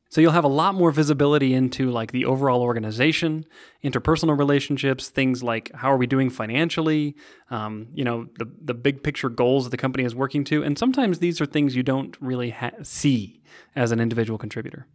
so 0.10 0.22
you'll 0.22 0.32
have 0.32 0.44
a 0.44 0.48
lot 0.50 0.74
more 0.74 0.92
visibility 0.92 1.54
into 1.54 1.92
like 1.92 2.12
the 2.12 2.26
overall 2.26 2.62
organization, 2.64 3.46
interpersonal 3.84 4.38
relationships, 4.38 5.08
things 5.08 5.44
like 5.44 5.72
how 5.76 5.92
are 5.92 5.98
we 5.98 6.08
doing 6.08 6.32
financially, 6.32 7.16
um, 7.52 7.88
you 7.94 8.04
know, 8.04 8.28
the 8.40 8.52
the 8.62 8.74
big 8.74 9.04
picture 9.04 9.30
goals 9.30 9.66
that 9.66 9.70
the 9.70 9.78
company 9.78 10.04
is 10.04 10.16
working 10.16 10.44
to, 10.46 10.64
and 10.64 10.78
sometimes 10.78 11.20
these 11.20 11.40
are 11.40 11.46
things 11.46 11.76
you 11.76 11.84
don't 11.84 12.18
really 12.20 12.50
ha- 12.50 12.72
see 12.82 13.42
as 13.76 13.92
an 13.92 14.00
individual 14.00 14.40
contributor. 14.40 14.88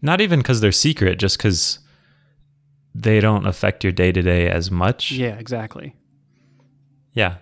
Not 0.00 0.20
even 0.20 0.38
because 0.38 0.60
they're 0.60 0.72
secret, 0.72 1.18
just 1.18 1.36
because 1.36 1.80
they 2.94 3.18
don't 3.18 3.46
affect 3.46 3.82
your 3.82 3.92
day 3.92 4.12
to 4.12 4.22
day 4.22 4.48
as 4.48 4.70
much. 4.70 5.10
Yeah, 5.10 5.36
exactly. 5.36 5.96
Yeah, 7.12 7.38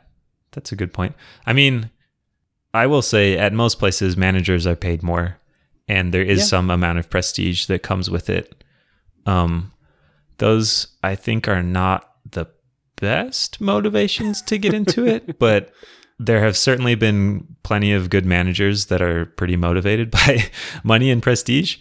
that's 0.53 0.73
a 0.73 0.77
good 0.77 0.95
point. 0.95 1.15
I 1.45 1.53
mean, 1.53 1.91
I 2.73 2.87
will 2.87 3.03
say 3.03 3.37
at 3.37 3.53
most 3.53 3.79
places, 3.79 4.17
managers 4.17 4.67
are 4.67 4.77
paid 4.77 5.03
more, 5.03 5.39
and 5.89 6.13
there 6.15 6.23
is 6.23 6.39
Yeah. 6.41 6.45
some 6.45 6.71
amount 6.71 6.99
of 6.99 7.11
prestige 7.11 7.67
that 7.67 7.83
comes 7.83 8.11
with 8.11 8.29
it. 8.31 8.65
Um, 9.27 9.73
those 10.39 10.89
I 11.03 11.15
think 11.15 11.49
are 11.49 11.63
not 11.63 12.11
the 12.31 12.47
best 12.97 13.61
motivations 13.61 14.43
to 14.43 14.59
get 14.59 14.75
into 14.75 15.07
it, 15.15 15.39
but 15.39 15.73
there 16.19 16.41
have 16.41 16.57
certainly 16.57 16.95
been 16.95 17.47
plenty 17.63 17.93
of 17.93 18.11
good 18.11 18.25
managers 18.27 18.87
that 18.87 19.03
are 19.03 19.27
pretty 19.27 19.57
motivated 19.57 20.11
by 20.21 20.45
money 20.85 21.11
and 21.11 21.23
prestige. 21.23 21.77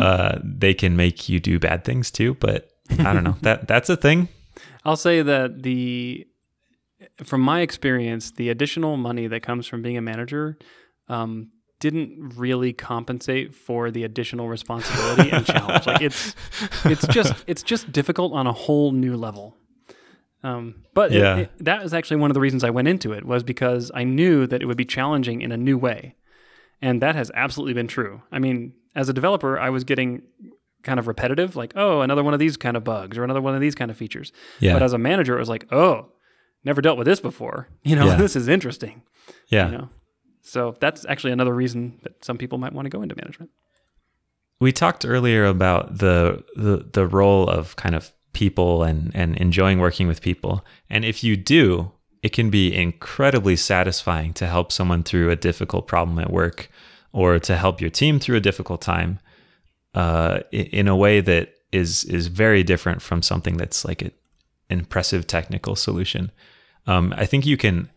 Uh, 0.00 0.38
they 0.44 0.72
can 0.74 0.96
make 0.96 1.28
you 1.28 1.40
do 1.40 1.58
bad 1.58 1.84
things 1.84 2.10
too, 2.10 2.34
but 2.34 2.70
I 3.00 3.12
don't 3.12 3.24
know 3.24 3.36
that 3.42 3.66
that's 3.66 3.88
a 3.90 3.96
thing. 3.96 4.28
I'll 4.84 4.96
say 4.96 5.22
that 5.22 5.62
the 5.62 6.26
from 7.24 7.40
my 7.40 7.60
experience, 7.62 8.30
the 8.30 8.48
additional 8.48 8.96
money 8.96 9.26
that 9.26 9.42
comes 9.42 9.66
from 9.66 9.82
being 9.82 9.96
a 9.96 10.00
manager 10.02 10.56
um, 11.08 11.50
didn't 11.86 12.34
really 12.36 12.72
compensate 12.72 13.48
for 13.66 13.90
the 13.90 14.04
additional 14.04 14.48
responsibility 14.48 15.28
and 15.30 15.44
challenge. 15.44 15.84
Like 15.86 16.00
it's 16.08 16.34
it's 16.84 17.06
just 17.08 17.34
it's 17.46 17.62
just 17.72 17.90
difficult 17.90 18.32
on 18.32 18.46
a 18.46 18.52
whole 18.52 18.92
new 18.92 19.16
level. 19.16 19.56
Um, 20.44 20.84
but 20.94 21.12
it- 21.12 21.22
it- 21.38 21.50
that 21.64 21.82
was 21.82 21.92
actually 21.94 22.18
one 22.18 22.30
of 22.30 22.34
the 22.34 22.40
reasons 22.40 22.64
I 22.64 22.70
went 22.70 22.88
into 22.88 23.12
it 23.12 23.24
was 23.24 23.42
because 23.42 23.90
I 23.94 24.04
knew 24.04 24.46
that 24.46 24.62
it 24.62 24.66
would 24.66 24.76
be 24.76 24.84
challenging 24.84 25.40
in 25.42 25.52
a 25.52 25.56
new 25.56 25.76
way, 25.78 26.14
and 26.80 27.00
that 27.02 27.14
has 27.14 27.30
absolutely 27.34 27.74
been 27.74 27.88
true. 27.88 28.22
I 28.32 28.38
mean, 28.38 28.72
as 28.94 29.08
a 29.08 29.12
developer, 29.12 29.58
I 29.58 29.70
was 29.70 29.84
getting 29.84 30.22
kind 30.82 30.98
of 30.98 31.06
repetitive, 31.06 31.54
like 31.56 31.72
oh, 31.76 32.00
another 32.00 32.22
one 32.24 32.34
of 32.34 32.40
these 32.40 32.56
kind 32.56 32.76
of 32.76 32.84
bugs 32.84 33.16
or 33.18 33.24
another 33.24 33.40
one 33.40 33.54
of 33.54 33.60
these 33.60 33.74
kind 33.74 33.90
of 33.90 33.96
features. 33.96 34.32
Yeah, 34.60 34.72
But 34.74 34.82
as 34.82 34.92
a 34.92 34.98
manager, 34.98 35.36
it 35.36 35.40
was 35.40 35.48
like, 35.48 35.66
oh, 35.72 36.12
never 36.64 36.80
dealt 36.80 36.98
with 36.98 37.06
this 37.06 37.20
before. 37.20 37.68
You 37.84 37.96
know, 37.96 38.06
Yeah. 38.06 38.16
this 38.16 38.34
is 38.36 38.46
interesting. 38.48 39.02
yeah. 39.48 39.66
You 39.70 39.78
know, 39.78 39.88
so 40.42 40.76
that's 40.80 41.06
actually 41.06 41.32
another 41.32 41.54
reason 41.54 41.98
that 42.02 42.24
some 42.24 42.36
people 42.36 42.58
might 42.58 42.72
want 42.72 42.86
to 42.86 42.90
go 42.90 43.02
into 43.02 43.14
management. 43.16 43.50
we 44.60 44.72
talked 44.72 45.04
earlier 45.04 45.44
about 45.44 45.98
the, 45.98 46.44
the 46.56 46.88
the 46.92 47.06
role 47.06 47.48
of 47.48 47.76
kind 47.76 47.94
of 47.94 48.12
people 48.32 48.82
and 48.82 49.10
and 49.14 49.36
enjoying 49.36 49.78
working 49.78 50.08
with 50.08 50.20
people 50.20 50.64
and 50.88 51.04
if 51.04 51.22
you 51.22 51.36
do 51.36 51.92
it 52.22 52.32
can 52.32 52.50
be 52.50 52.74
incredibly 52.74 53.56
satisfying 53.56 54.32
to 54.32 54.46
help 54.46 54.70
someone 54.70 55.02
through 55.02 55.30
a 55.30 55.36
difficult 55.36 55.86
problem 55.86 56.18
at 56.18 56.30
work 56.30 56.70
or 57.12 57.38
to 57.38 57.56
help 57.56 57.80
your 57.80 57.90
team 57.90 58.18
through 58.18 58.36
a 58.36 58.40
difficult 58.40 58.80
time 58.80 59.18
uh, 59.94 60.40
in 60.50 60.88
a 60.88 60.96
way 60.96 61.20
that 61.20 61.54
is 61.72 62.04
is 62.04 62.28
very 62.28 62.62
different 62.62 63.02
from 63.02 63.22
something 63.22 63.56
that's 63.56 63.84
like 63.84 64.02
an 64.02 64.12
impressive 64.70 65.26
technical 65.26 65.76
solution 65.76 66.30
um, 66.86 67.12
i 67.16 67.26
think 67.26 67.44
you 67.44 67.56
can 67.56 67.90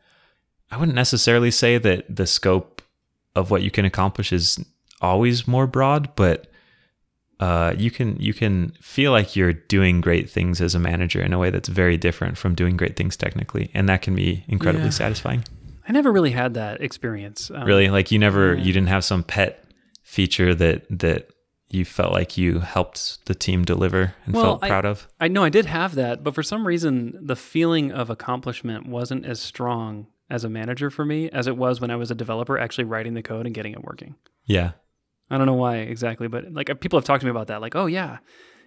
i 0.76 0.78
wouldn't 0.78 0.96
necessarily 0.96 1.52
say 1.52 1.78
that 1.78 2.04
the 2.14 2.28
scope 2.28 2.82
of 3.36 3.50
what 3.52 3.62
you 3.62 3.72
can 3.72 3.86
accomplish 3.86 4.32
is 4.34 4.64
always 5.02 5.48
more 5.48 5.68
broad, 5.68 6.14
but 6.16 6.48
uh, 7.40 7.74
you 7.78 7.92
can 7.92 8.16
you 8.20 8.34
can 8.34 8.72
feel 8.82 9.12
like 9.12 9.36
you're 9.36 9.52
doing 9.54 10.00
great 10.02 10.30
things 10.30 10.62
as 10.62 10.74
a 10.74 10.80
manager 10.80 11.22
in 11.22 11.34
a 11.34 11.38
way 11.38 11.50
that's 11.50 11.68
very 11.68 11.98
different 11.98 12.38
from 12.38 12.56
doing 12.56 12.78
great 12.78 12.96
things 12.96 13.18
technically, 13.18 13.70
and 13.74 13.90
that 13.90 14.02
can 14.02 14.16
be 14.16 14.44
incredibly 14.48 14.86
Yeah. 14.88 14.92
satisfying. 14.92 15.44
I 15.88 15.92
never 15.92 16.12
really 16.12 16.32
had 16.32 16.54
that 16.54 16.82
experience. 16.82 17.52
Um, 17.54 17.66
Really, 17.66 17.90
like 17.90 18.10
you 18.12 18.20
never 18.20 18.56
yeah. 18.56 18.64
you 18.64 18.72
didn't 18.74 18.88
have 18.90 19.04
some 19.04 19.22
pet 19.24 19.66
feature 20.04 20.56
that 20.56 20.86
that 20.90 21.28
you 21.70 21.84
felt 21.84 22.14
like 22.14 22.38
you 22.38 22.60
helped 22.60 23.26
the 23.26 23.36
team 23.36 23.66
deliver 23.66 24.14
and 24.26 24.34
Well, 24.34 24.44
felt 24.46 24.64
I- 24.64 24.70
proud 24.70 24.86
of. 24.86 25.08
I 25.20 25.28
know 25.28 25.44
I 25.44 25.50
did 25.50 25.66
have 25.66 25.96
that, 25.96 26.24
but 26.24 26.34
for 26.34 26.44
some 26.44 26.66
reason, 26.66 27.18
the 27.22 27.36
feeling 27.36 27.92
of 27.92 28.10
accomplishment 28.10 28.88
wasn't 28.88 29.26
as 29.26 29.42
strong 29.42 30.08
as 30.30 30.44
a 30.44 30.50
manager 30.50 30.90
for 30.90 31.06
me 31.06 31.30
as 31.30 31.48
it 31.48 31.58
was 31.58 31.80
when 31.80 31.92
I 31.92 31.96
was 31.96 32.12
a 32.12 32.16
developer 32.16 32.58
actually 32.58 32.86
writing 32.86 33.14
the 33.14 33.22
code 33.22 33.46
and 33.46 33.54
getting 33.54 33.74
it 33.74 33.84
working. 33.84 34.16
Yeah, 34.46 34.72
I 35.30 35.38
don't 35.38 35.48
know 35.48 35.54
why 35.54 35.78
exactly, 35.78 36.28
but 36.28 36.52
like 36.54 36.70
uh, 36.70 36.76
people 36.76 37.00
have 37.00 37.06
talked 37.06 37.22
to 37.22 37.26
me 37.26 37.32
about 37.32 37.48
that. 37.48 37.62
Like, 37.62 37.76
oh 37.76 37.86
yeah, 37.86 38.20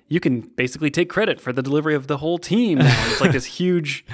you 0.09 0.21
can 0.21 0.41
basically 0.41 0.91
take 0.91 1.09
credit 1.09 1.41
for 1.41 1.53
the 1.53 1.63
delivery 1.63 1.95
of 1.95 2.07
the 2.07 2.19
whole 2.19 2.39
team. 2.39 2.79
Now. 2.79 3.11
It's 3.11 3.21
like 3.21 3.33
this 3.33 3.45
huge, 3.59 4.05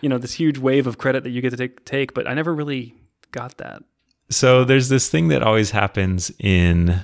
you 0.00 0.08
know, 0.08 0.18
this 0.18 0.34
huge 0.34 0.58
wave 0.58 0.86
of 0.86 0.98
credit 0.98 1.24
that 1.24 1.30
you 1.30 1.40
get 1.40 1.50
to 1.50 1.56
take. 1.56 1.84
Take, 1.84 2.14
but 2.14 2.26
I 2.26 2.34
never 2.34 2.54
really 2.54 2.94
got 3.32 3.58
that. 3.58 3.82
So 4.30 4.64
there's 4.64 4.88
this 4.88 5.08
thing 5.08 5.28
that 5.28 5.42
always 5.42 5.70
happens 5.70 6.32
in 6.38 7.00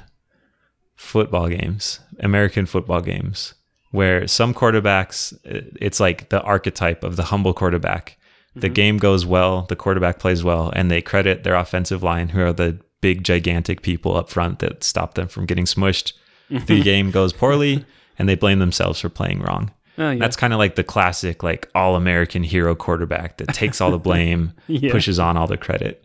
football 0.97 1.49
games, 1.49 2.00
American 2.21 2.66
football 2.66 3.00
games, 3.00 3.54
where 3.90 4.26
some 4.26 4.54
quarterbacks, 4.54 5.37
it's 5.45 6.00
like 6.00 6.28
the 6.28 6.40
archetype 6.42 7.04
of 7.04 7.16
the 7.16 7.25
humble 7.25 7.54
quarterback. 7.54 8.19
The 8.57 8.69
game 8.69 8.99
goes 8.99 9.25
well, 9.25 9.62
the 9.69 9.76
quarterback 9.76 10.19
plays 10.19 10.42
well, 10.42 10.73
and 10.75 10.90
they 10.90 11.00
credit 11.00 11.45
their 11.45 11.54
offensive 11.54 12.02
line, 12.02 12.30
who 12.30 12.40
are 12.42 12.52
the 12.52 12.78
big, 13.00 13.23
gigantic 13.25 13.83
people 13.83 14.16
up 14.16 14.28
front 14.28 14.59
that 14.59 14.83
stop 14.85 15.14
them 15.14 15.28
from 15.28 15.47
getting 15.47 15.64
smushed. 15.66 16.12
the 16.50 16.83
game 16.85 17.11
goes 17.12 17.33
poorly, 17.33 17.85
and 18.19 18.28
they 18.28 18.35
blame 18.35 18.59
themselves 18.59 19.00
for 19.00 19.09
playing 19.09 19.40
wrong. 19.40 19.71
Oh, 19.99 20.11
yeah. 20.11 20.19
That's 20.19 20.37
kind 20.37 20.52
of 20.52 20.59
like 20.59 20.75
the 20.75 20.83
classic, 20.85 21.42
like 21.42 21.69
all 21.75 21.95
American 21.95 22.42
hero 22.42 22.75
quarterback 22.75 23.37
that 23.38 23.49
takes 23.54 23.80
all 23.80 23.90
the 23.90 23.99
blame, 24.11 24.52
Yeah. 24.66 24.90
pushes 24.90 25.19
on 25.19 25.37
all 25.37 25.47
the 25.47 25.57
credit. 25.57 26.04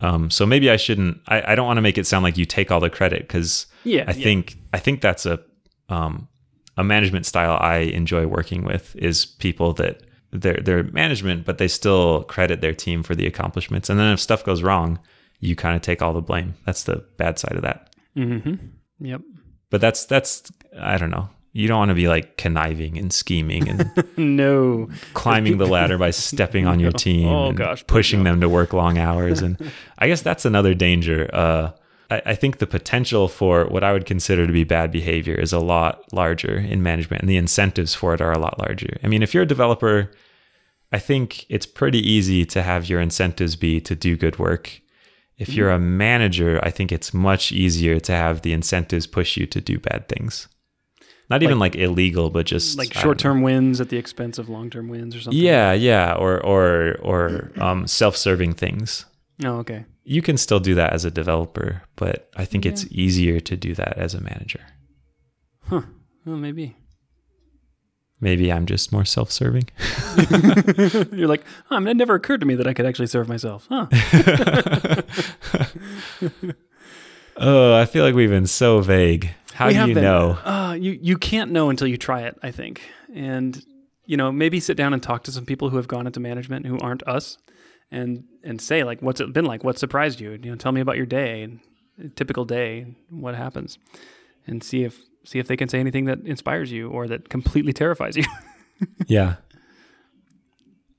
Um, 0.00 0.30
so 0.30 0.44
maybe 0.46 0.70
I 0.70 0.76
shouldn't. 0.76 1.20
I, 1.28 1.52
I 1.52 1.54
don't 1.54 1.66
want 1.66 1.76
to 1.78 1.82
make 1.82 1.98
it 1.98 2.06
sound 2.06 2.22
like 2.24 2.36
you 2.38 2.44
take 2.46 2.70
all 2.70 2.80
the 2.80 2.88
credit 2.90 3.20
because 3.22 3.66
Yeah, 3.84 4.04
I 4.08 4.12
yeah. 4.12 4.24
think 4.24 4.56
I 4.72 4.78
think 4.78 5.00
that's 5.02 5.26
a 5.26 5.40
um, 5.90 6.28
a 6.76 6.82
management 6.84 7.26
style 7.26 7.58
I 7.60 7.78
enjoy 7.78 8.26
working 8.26 8.64
with 8.64 8.96
is 8.96 9.26
people 9.26 9.72
that 9.74 10.00
they're 10.32 10.60
they're 10.62 10.84
management, 10.84 11.44
but 11.44 11.58
they 11.58 11.68
still 11.68 12.22
credit 12.24 12.60
their 12.60 12.74
team 12.74 13.02
for 13.02 13.14
the 13.14 13.26
accomplishments. 13.26 13.90
And 13.90 13.98
then 13.98 14.12
if 14.12 14.20
stuff 14.20 14.44
goes 14.44 14.62
wrong, 14.62 14.98
you 15.40 15.56
kind 15.56 15.74
of 15.76 15.82
take 15.82 16.02
all 16.02 16.12
the 16.12 16.20
blame. 16.20 16.54
That's 16.66 16.84
the 16.84 17.04
bad 17.16 17.38
side 17.38 17.56
of 17.56 17.62
that. 17.62 17.94
Mm-hmm. 18.16 18.54
Yep. 19.00 19.22
But 19.70 19.80
that's 19.80 20.04
that's 20.06 20.50
I 20.78 20.98
don't 20.98 21.10
know. 21.10 21.28
You 21.52 21.66
don't 21.66 21.78
want 21.78 21.88
to 21.88 21.96
be 21.96 22.06
like 22.06 22.36
conniving 22.36 22.96
and 22.96 23.12
scheming 23.12 23.68
and 23.68 23.90
No. 24.16 24.88
climbing 25.14 25.58
the 25.58 25.66
ladder 25.66 25.98
by 25.98 26.10
stepping 26.12 26.64
on 26.66 26.78
your 26.78 26.92
team 26.92 27.26
Oh, 27.28 27.48
and 27.48 27.56
gosh, 27.58 27.84
pushing 27.88 28.22
no. 28.22 28.30
them 28.30 28.40
to 28.42 28.48
work 28.48 28.72
long 28.72 28.98
hours 28.98 29.42
and 29.42 29.58
i 29.98 30.06
guess 30.06 30.22
that's 30.22 30.44
another 30.44 30.74
danger 30.74 31.28
uh, 31.32 31.72
I, 32.10 32.22
I 32.26 32.34
think 32.34 32.58
the 32.58 32.66
potential 32.66 33.28
for 33.28 33.64
what 33.66 33.84
i 33.84 33.92
would 33.92 34.06
consider 34.06 34.46
to 34.46 34.52
be 34.52 34.64
bad 34.64 34.90
behavior 34.90 35.34
is 35.34 35.52
a 35.52 35.58
lot 35.58 36.12
larger 36.12 36.56
in 36.56 36.82
management 36.82 37.22
and 37.22 37.30
the 37.30 37.36
incentives 37.36 37.94
for 37.94 38.14
it 38.14 38.20
are 38.20 38.32
a 38.32 38.38
lot 38.38 38.58
larger 38.58 38.96
i 39.02 39.06
mean 39.06 39.22
if 39.22 39.32
you're 39.32 39.44
a 39.44 39.46
developer 39.46 40.10
i 40.92 40.98
think 40.98 41.46
it's 41.48 41.66
pretty 41.66 41.98
easy 41.98 42.44
to 42.44 42.62
have 42.62 42.88
your 42.88 43.00
incentives 43.00 43.56
be 43.56 43.80
to 43.80 43.94
do 43.94 44.16
good 44.16 44.38
work 44.38 44.80
if 45.36 45.54
you're 45.54 45.70
a 45.70 45.78
manager 45.78 46.60
i 46.62 46.70
think 46.70 46.92
it's 46.92 47.14
much 47.14 47.52
easier 47.52 47.98
to 48.00 48.12
have 48.12 48.42
the 48.42 48.52
incentives 48.52 49.06
push 49.06 49.36
you 49.36 49.46
to 49.46 49.60
do 49.60 49.78
bad 49.78 50.08
things 50.08 50.48
Not 51.30 51.44
even 51.44 51.60
like, 51.60 51.76
illegal, 51.76 52.28
but 52.28 52.44
just 52.44 52.76
like 52.76 52.92
short 52.92 53.18
term 53.18 53.40
wins 53.40 53.80
at 53.80 53.88
the 53.88 53.96
expense 53.96 54.36
of 54.36 54.48
long 54.48 54.68
term 54.68 54.88
wins 54.88 55.14
or 55.14 55.20
something. 55.20 55.40
Yeah, 55.40 55.72
yeah, 55.72 56.12
or 56.14 56.44
or 56.44 56.96
or 57.00 57.52
um, 57.60 57.86
self-serving 57.86 58.54
things. 58.54 59.06
Oh, 59.44 59.58
okay. 59.58 59.84
You 60.04 60.22
can 60.22 60.36
still 60.36 60.60
do 60.60 60.74
that 60.74 60.92
as 60.92 61.04
a 61.04 61.10
developer, 61.10 61.82
but 61.96 62.30
I 62.36 62.44
think 62.44 62.66
it's 62.66 62.86
easier 62.90 63.40
to 63.40 63.56
do 63.56 63.74
that 63.74 63.96
as 63.98 64.14
a 64.14 64.20
manager. 64.20 64.60
Huh. 65.66 65.82
Well, 66.24 66.36
maybe. 66.36 66.76
Maybe 68.20 68.52
I'm 68.52 68.66
just 68.66 68.92
more 68.92 69.04
self-serving. 69.04 69.68
You're 71.12 71.28
like, 71.28 71.44
oh, 71.70 71.76
I 71.76 71.78
mean, 71.78 71.88
it 71.88 71.96
never 71.96 72.14
occurred 72.14 72.40
to 72.40 72.46
me 72.46 72.54
that 72.56 72.66
I 72.66 72.74
could 72.74 72.84
actually 72.86 73.06
serve 73.06 73.28
myself. 73.28 73.66
Huh. 73.70 73.86
Oh, 77.36 77.74
I 77.74 77.86
feel 77.86 78.04
like 78.04 78.14
we've 78.14 78.28
been 78.28 78.46
so 78.46 78.80
vague. 78.80 79.30
How 79.54 79.68
We 79.68 79.74
do 79.74 79.86
you 79.88 79.94
been. 79.94 80.04
know? 80.04 80.32
Uh, 80.44 80.76
you 80.78 80.98
you 81.00 81.16
can't 81.16 81.52
know 81.52 81.70
until 81.70 81.86
you 81.86 81.96
try 81.96 82.22
it. 82.22 82.38
I 82.42 82.50
think, 82.50 82.82
and 83.14 83.64
you 84.04 84.18
know, 84.18 84.30
maybe 84.30 84.60
sit 84.60 84.76
down 84.76 84.92
and 84.92 85.02
talk 85.02 85.22
to 85.24 85.32
some 85.32 85.46
people 85.46 85.70
who 85.70 85.76
have 85.78 85.88
gone 85.88 86.06
into 86.06 86.20
management 86.20 86.66
who 86.66 86.78
aren't 86.80 87.02
us, 87.08 87.38
and 87.90 88.24
and 88.42 88.60
say 88.60 88.84
like, 88.84 89.02
what's 89.02 89.20
it 89.20 89.32
been 89.32 89.44
like? 89.44 89.64
What 89.64 89.78
surprised 89.78 90.20
you? 90.20 90.32
You 90.32 90.50
know, 90.50 90.56
tell 90.56 90.72
me 90.72 90.80
about 90.80 90.96
your 90.96 91.06
day, 91.06 91.48
typical 92.16 92.44
day, 92.44 92.94
what 93.10 93.34
happens, 93.34 93.78
and 94.46 94.62
see 94.62 94.84
if 94.84 95.00
see 95.24 95.38
if 95.38 95.46
they 95.46 95.56
can 95.56 95.68
say 95.68 95.80
anything 95.80 96.06
that 96.06 96.20
inspires 96.24 96.72
you 96.72 96.88
or 96.88 97.06
that 97.08 97.28
completely 97.28 97.72
terrifies 97.72 98.16
you. 98.16 98.24
Yeah. 99.06 99.36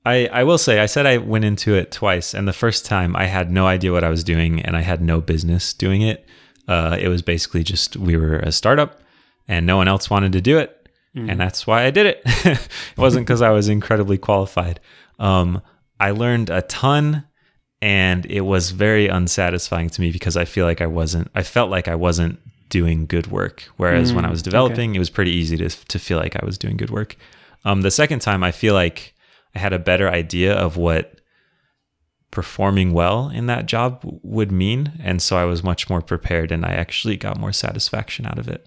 I 0.06 0.28
I 0.32 0.44
will 0.44 0.58
say 0.58 0.78
I 0.78 0.86
said 0.86 1.04
I 1.04 1.18
went 1.18 1.44
into 1.44 1.74
it 1.74 1.90
twice, 1.90 2.32
and 2.32 2.46
the 2.46 2.52
first 2.52 2.86
time 2.86 3.16
I 3.16 3.24
had 3.26 3.50
no 3.50 3.66
idea 3.66 3.92
what 3.92 4.04
I 4.04 4.08
was 4.08 4.22
doing, 4.22 4.60
and 4.60 4.76
I 4.76 4.82
had 4.82 5.02
no 5.02 5.20
business 5.20 5.74
doing 5.74 6.02
it. 6.02 6.24
Uh, 6.68 6.96
it 7.00 7.08
was 7.08 7.22
basically 7.22 7.64
just 7.64 7.96
we 7.96 8.16
were 8.16 8.36
a 8.36 8.52
startup, 8.52 9.00
and 9.48 9.66
no 9.66 9.76
one 9.76 9.88
else 9.88 10.08
wanted 10.10 10.32
to 10.32 10.40
do 10.40 10.58
it, 10.58 10.88
and 11.14 11.40
that's 11.40 11.66
why 11.66 11.84
I 11.84 11.90
did 11.90 12.06
it. 12.06 12.22
it 12.24 12.68
wasn't 12.96 13.26
because 13.26 13.42
I 13.42 13.50
was 13.50 13.68
incredibly 13.68 14.18
qualified. 14.18 14.78
Um, 15.18 15.60
I 16.08 16.10
learned 16.10 16.50
a 16.50 16.62
ton, 16.62 17.24
and 17.80 18.26
it 18.26 18.42
was 18.42 18.70
very 18.72 19.06
unsatisfying 19.08 19.88
to 19.90 20.00
me 20.00 20.10
because 20.10 20.36
I 20.36 20.44
feel 20.44 20.66
like 20.66 20.80
I 20.80 20.86
wasn't. 21.00 21.28
I 21.34 21.42
felt 21.42 21.70
like 21.70 21.88
I 21.88 21.94
wasn't 21.94 22.38
doing 22.68 23.06
good 23.06 23.26
work. 23.28 23.58
Whereas 23.76 24.14
when 24.14 24.24
I 24.24 24.28
Mm, 24.28 24.30
was 24.30 24.40
okay. 24.40 24.50
developing, 24.50 24.94
it 24.94 24.98
was 24.98 25.10
pretty 25.10 25.32
easy 25.40 25.56
to 25.58 25.68
to 25.92 25.98
feel 25.98 26.18
like 26.18 26.34
I 26.42 26.44
was 26.44 26.58
doing 26.58 26.76
good 26.76 26.90
work. 26.90 27.16
Um, 27.64 27.82
the 27.82 27.90
second 27.90 28.20
time, 28.20 28.42
I 28.42 28.52
feel 28.52 28.74
like 28.74 29.14
I 29.54 29.58
had 29.58 29.72
a 29.72 29.78
better 29.78 30.08
idea 30.08 30.52
of 30.54 30.76
what 30.76 31.20
performing 32.30 32.92
well 32.92 33.28
in 33.28 33.46
that 33.46 33.66
job 33.66 34.00
would 34.22 34.50
mean, 34.50 34.92
and 35.02 35.20
so 35.20 35.36
I 35.36 35.44
was 35.44 35.62
much 35.62 35.90
more 35.90 36.00
prepared, 36.02 36.50
and 36.50 36.64
I 36.64 36.72
actually 36.72 37.16
got 37.16 37.38
more 37.38 37.52
satisfaction 37.52 38.26
out 38.26 38.38
of 38.38 38.48
it. 38.48 38.66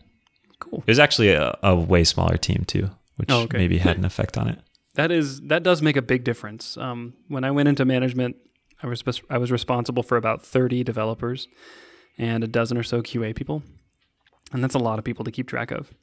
cool. 0.59 0.79
It 0.85 0.91
was 0.91 0.99
actually 0.99 1.31
a, 1.31 1.57
a 1.63 1.75
way 1.75 2.03
smaller 2.03 2.37
team 2.37 2.63
too, 2.67 2.91
which 3.17 3.31
Oh, 3.31 3.41
okay. 3.43 3.57
maybe 3.57 3.79
had 3.79 3.97
an 3.97 4.05
effect 4.05 4.37
on 4.37 4.47
it. 4.47 4.59
That 4.95 5.11
is 5.11 5.41
that 5.41 5.63
does 5.63 5.81
make 5.81 5.95
a 5.97 6.01
big 6.01 6.23
difference. 6.23 6.77
Um, 6.77 7.13
when 7.27 7.43
I 7.43 7.51
went 7.51 7.69
into 7.69 7.85
management, 7.85 8.35
I 8.83 8.87
was 8.87 9.03
I 9.29 9.37
was 9.37 9.51
responsible 9.51 10.03
for 10.03 10.17
about 10.17 10.41
thirty 10.43 10.83
developers 10.83 11.47
and 12.17 12.43
a 12.43 12.47
dozen 12.47 12.77
or 12.77 12.83
so 12.83 13.01
QA 13.01 13.35
people, 13.35 13.61
and 14.51 14.63
that's 14.63 14.75
a 14.75 14.79
lot 14.79 14.99
of 14.99 15.05
people 15.05 15.25
to 15.25 15.31
keep 15.31 15.47
track 15.47 15.71
of. 15.71 15.93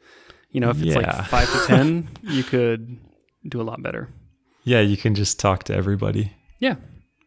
You 0.51 0.61
know, 0.61 0.71
if 0.71 0.77
it's 0.83 0.95
Yeah. 0.95 0.99
like 0.99 1.27
five 1.27 1.51
to 1.53 1.67
ten, 1.67 2.09
you 2.23 2.43
could 2.43 2.99
do 3.49 3.61
a 3.61 3.65
lot 3.65 3.83
better. 3.83 4.09
Yeah, 4.65 4.81
you 4.81 4.97
can 4.97 5.15
just 5.15 5.41
talk 5.41 5.65
to 5.65 5.75
everybody. 5.75 6.33
Yeah, 6.61 6.77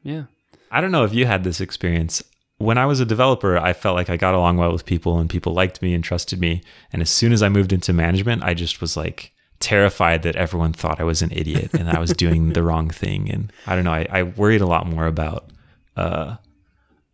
yeah. 0.04 0.24
I 0.72 0.82
don't 0.82 0.92
know 0.92 1.04
if 1.04 1.14
you 1.14 1.26
had 1.26 1.44
this 1.44 1.60
experience. 1.60 2.24
When 2.58 2.78
I 2.78 2.86
was 2.86 3.00
a 3.02 3.06
developer, 3.06 3.58
I 3.58 3.74
felt 3.74 3.96
like 3.96 4.10
I 4.10 4.16
got 4.18 4.34
along 4.34 4.58
well 4.58 4.72
with 4.72 4.86
people 4.86 5.20
and 5.20 5.30
people 5.30 5.54
liked 5.54 5.82
me 5.82 5.94
and 5.94 6.02
trusted 6.04 6.40
me. 6.40 6.62
And 6.94 7.02
as 7.02 7.10
soon 7.10 7.34
as 7.34 7.44
I 7.44 7.50
moved 7.50 7.74
into 7.74 7.92
management, 7.92 8.44
I 8.44 8.54
just 8.54 8.80
was 8.80 8.96
like 8.96 9.34
terrified 9.66 10.22
that 10.22 10.36
everyone 10.36 10.74
thought 10.74 11.02
I 11.02 11.04
was 11.04 11.24
an 11.24 11.32
idiot 11.32 11.74
and 11.74 11.90
I 11.90 12.00
was 12.00 12.12
doing 12.14 12.54
the 12.54 12.62
wrong 12.70 12.92
thing. 12.92 13.32
And 13.32 13.52
I 13.66 13.74
don't 13.74 13.84
know, 13.84 13.94
I, 13.94 14.06
I 14.12 14.22
worried 14.22 14.62
a 14.62 14.68
lot 14.68 14.86
more 14.86 15.08
about 15.08 15.50
uh, 15.98 16.36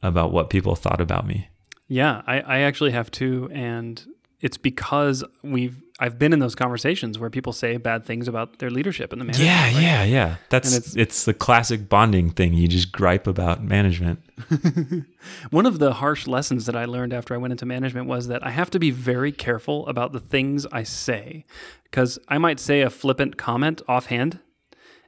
about 0.03 0.33
what 0.33 0.49
people 0.49 0.75
thought 0.75 0.99
about 0.99 1.25
me. 1.25 1.47
Yeah, 1.87 2.21
I, 2.27 2.41
I 2.41 2.59
actually 2.59 2.91
have 2.91 3.09
too, 3.09 3.49
and 3.53 4.05
it's 4.41 4.57
because 4.57 5.23
we've 5.43 5.81
I've 5.99 6.17
been 6.17 6.33
in 6.33 6.39
those 6.39 6.55
conversations 6.55 7.19
where 7.19 7.29
people 7.29 7.53
say 7.53 7.77
bad 7.77 8.05
things 8.05 8.27
about 8.27 8.57
their 8.57 8.71
leadership 8.71 9.13
in 9.13 9.19
the 9.19 9.25
management. 9.25 9.47
Yeah, 9.47 9.63
right? 9.65 9.81
yeah, 9.83 10.03
yeah. 10.03 10.35
That's 10.49 10.73
And 10.73 10.83
it's, 10.83 10.95
it's- 10.95 11.25
the 11.25 11.33
classic 11.35 11.87
bonding 11.87 12.31
thing. 12.31 12.53
You 12.55 12.67
just 12.67 12.91
gripe 12.91 13.27
about 13.27 13.63
management. 13.63 14.19
One 15.51 15.65
of 15.67 15.77
the 15.79 15.93
harsh 15.93 16.25
lessons 16.27 16.65
that 16.65 16.75
I 16.75 16.85
learned 16.85 17.13
after 17.13 17.33
I 17.35 17.37
went 17.37 17.51
into 17.51 17.65
management 17.67 18.07
was 18.07 18.27
that 18.29 18.45
I 18.45 18.49
have 18.49 18.71
to 18.71 18.79
be 18.79 18.89
very 18.89 19.31
careful 19.31 19.85
about 19.87 20.11
the 20.11 20.19
things 20.19 20.65
I 20.71 20.81
say 20.83 21.45
because 21.83 22.17
I 22.27 22.37
might 22.39 22.59
say 22.59 22.81
a 22.81 22.89
flippant 22.89 23.37
comment 23.37 23.81
offhand 23.87 24.39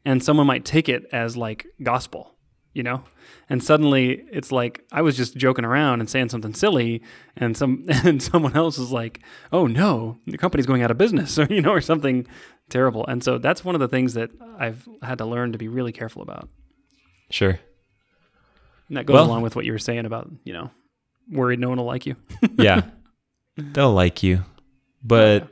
and 0.06 0.24
someone 0.24 0.46
might 0.46 0.66
take 0.66 0.88
it 0.90 1.06
as 1.12 1.36
like 1.36 1.66
gospel, 1.82 2.36
you 2.74 2.84
know? 2.84 3.04
And 3.50 3.64
suddenly 3.64 4.24
it's 4.32 4.52
like 4.52 4.84
I 4.92 5.02
was 5.02 5.16
just 5.18 5.36
joking 5.38 5.66
around 5.66 6.00
and 6.00 6.10
saying 6.10 6.30
something 6.30 6.54
silly 6.54 7.02
and 7.36 7.56
some 7.58 7.86
and 7.90 8.22
someone 8.22 8.56
else 8.56 8.78
is 8.78 8.92
like, 8.92 9.20
"Oh 9.52 9.68
no, 9.68 10.18
the 10.28 10.38
company's 10.38 10.66
going 10.66 10.82
out 10.82 10.92
of 10.92 10.98
business," 10.98 11.38
or 11.40 11.46
you 11.50 11.62
know, 11.62 11.72
or 11.72 11.82
something 11.82 12.26
terrible. 12.70 13.06
And 13.08 13.24
so 13.24 13.38
that's 13.38 13.64
one 13.66 13.76
of 13.76 13.82
the 13.82 13.88
things 13.88 14.14
that 14.16 14.32
I've 14.58 14.88
had 15.02 15.18
to 15.20 15.26
learn 15.26 15.52
to 15.52 15.58
be 15.58 15.68
really 15.68 15.92
careful 15.92 16.22
about. 16.22 16.48
Sure. 17.30 17.60
And 18.90 18.98
that 18.98 19.06
goes 19.06 19.16
Well- 19.16 19.26
along 19.26 19.42
with 19.42 19.56
what 19.56 19.66
you 19.66 19.72
were 19.72 19.80
saying 19.80 20.06
about, 20.06 20.30
you 20.44 20.54
know, 20.54 20.72
worried 21.32 21.60
no 21.60 21.70
one 21.70 21.78
will 21.78 21.86
like 21.86 22.06
you. 22.06 22.16
Yeah. 22.58 22.84
They'll 23.56 23.94
like 23.94 24.24
you, 24.24 24.44
but 25.04 25.48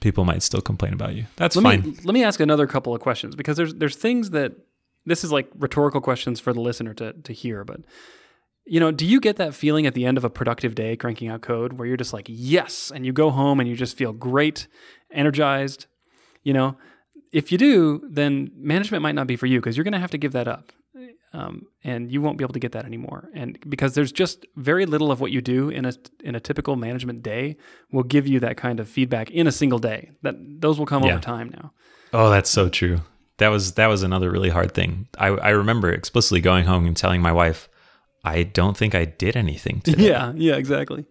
people 0.00 0.24
might 0.24 0.42
still 0.42 0.60
complain 0.62 0.92
about 0.94 1.14
you. 1.14 1.26
That's 1.36 1.56
let 1.56 1.62
fine. 1.62 1.82
me 1.82 1.96
let 2.04 2.14
me 2.14 2.24
ask 2.24 2.40
another 2.40 2.66
couple 2.66 2.94
of 2.94 3.00
questions 3.02 3.36
because 3.36 3.56
there's 3.56 3.74
there's 3.74 3.96
things 3.96 4.30
that 4.30 4.52
this 5.06 5.24
is 5.24 5.32
like 5.32 5.48
rhetorical 5.58 6.00
questions 6.00 6.40
for 6.40 6.52
the 6.52 6.60
listener 6.60 6.94
to 6.94 7.12
to 7.12 7.32
hear, 7.32 7.64
but 7.64 7.80
you 8.64 8.78
know, 8.78 8.92
do 8.92 9.04
you 9.04 9.20
get 9.20 9.36
that 9.36 9.54
feeling 9.54 9.86
at 9.86 9.94
the 9.94 10.06
end 10.06 10.16
of 10.16 10.24
a 10.24 10.30
productive 10.30 10.74
day 10.76 10.96
cranking 10.96 11.28
out 11.28 11.42
code 11.42 11.72
where 11.74 11.88
you're 11.88 11.96
just 11.96 12.12
like, 12.12 12.26
yes, 12.28 12.92
and 12.94 13.04
you 13.04 13.12
go 13.12 13.30
home 13.30 13.58
and 13.58 13.68
you 13.68 13.74
just 13.74 13.96
feel 13.96 14.12
great, 14.12 14.68
energized? 15.10 15.86
You 16.44 16.52
know, 16.52 16.76
if 17.32 17.50
you 17.50 17.58
do, 17.58 18.06
then 18.08 18.50
management 18.56 19.02
might 19.02 19.14
not 19.16 19.26
be 19.26 19.36
for 19.36 19.46
you 19.46 19.58
because 19.60 19.76
you're 19.76 19.84
going 19.84 19.92
to 19.94 19.98
have 19.98 20.10
to 20.12 20.18
give 20.18 20.32
that 20.32 20.46
up. 20.48 20.72
Um, 21.34 21.62
and 21.82 22.12
you 22.12 22.20
won't 22.20 22.36
be 22.36 22.44
able 22.44 22.52
to 22.52 22.58
get 22.60 22.72
that 22.72 22.84
anymore. 22.84 23.30
And 23.34 23.58
because 23.66 23.94
there's 23.94 24.12
just 24.12 24.44
very 24.56 24.84
little 24.84 25.10
of 25.10 25.18
what 25.18 25.32
you 25.32 25.40
do 25.40 25.70
in 25.70 25.86
a 25.86 25.94
in 26.22 26.34
a 26.34 26.40
typical 26.40 26.76
management 26.76 27.22
day 27.22 27.56
will 27.90 28.02
give 28.02 28.26
you 28.28 28.38
that 28.40 28.58
kind 28.58 28.80
of 28.80 28.86
feedback 28.88 29.30
in 29.30 29.46
a 29.46 29.52
single 29.52 29.78
day. 29.78 30.10
That 30.20 30.34
those 30.60 30.78
will 30.78 30.84
come 30.84 31.02
Yeah. 31.04 31.12
over 31.12 31.20
time 31.22 31.48
now. 31.48 31.72
Oh, 32.12 32.28
that's 32.28 32.50
so 32.50 32.68
true. 32.68 33.00
That 33.38 33.48
was 33.48 33.72
that 33.74 33.86
was 33.88 34.02
another 34.02 34.30
really 34.30 34.50
hard 34.50 34.72
thing. 34.74 35.08
I, 35.18 35.28
I 35.28 35.50
remember 35.50 35.90
explicitly 35.90 36.40
going 36.40 36.64
home 36.66 36.86
and 36.86 36.96
telling 36.96 37.20
my 37.22 37.32
wife, 37.32 37.68
I 38.24 38.42
don't 38.44 38.76
think 38.76 38.94
I 38.94 39.04
did 39.04 39.36
anything 39.36 39.80
today. 39.84 40.08
Yeah, 40.08 40.32
yeah, 40.36 40.54
exactly. 40.56 41.06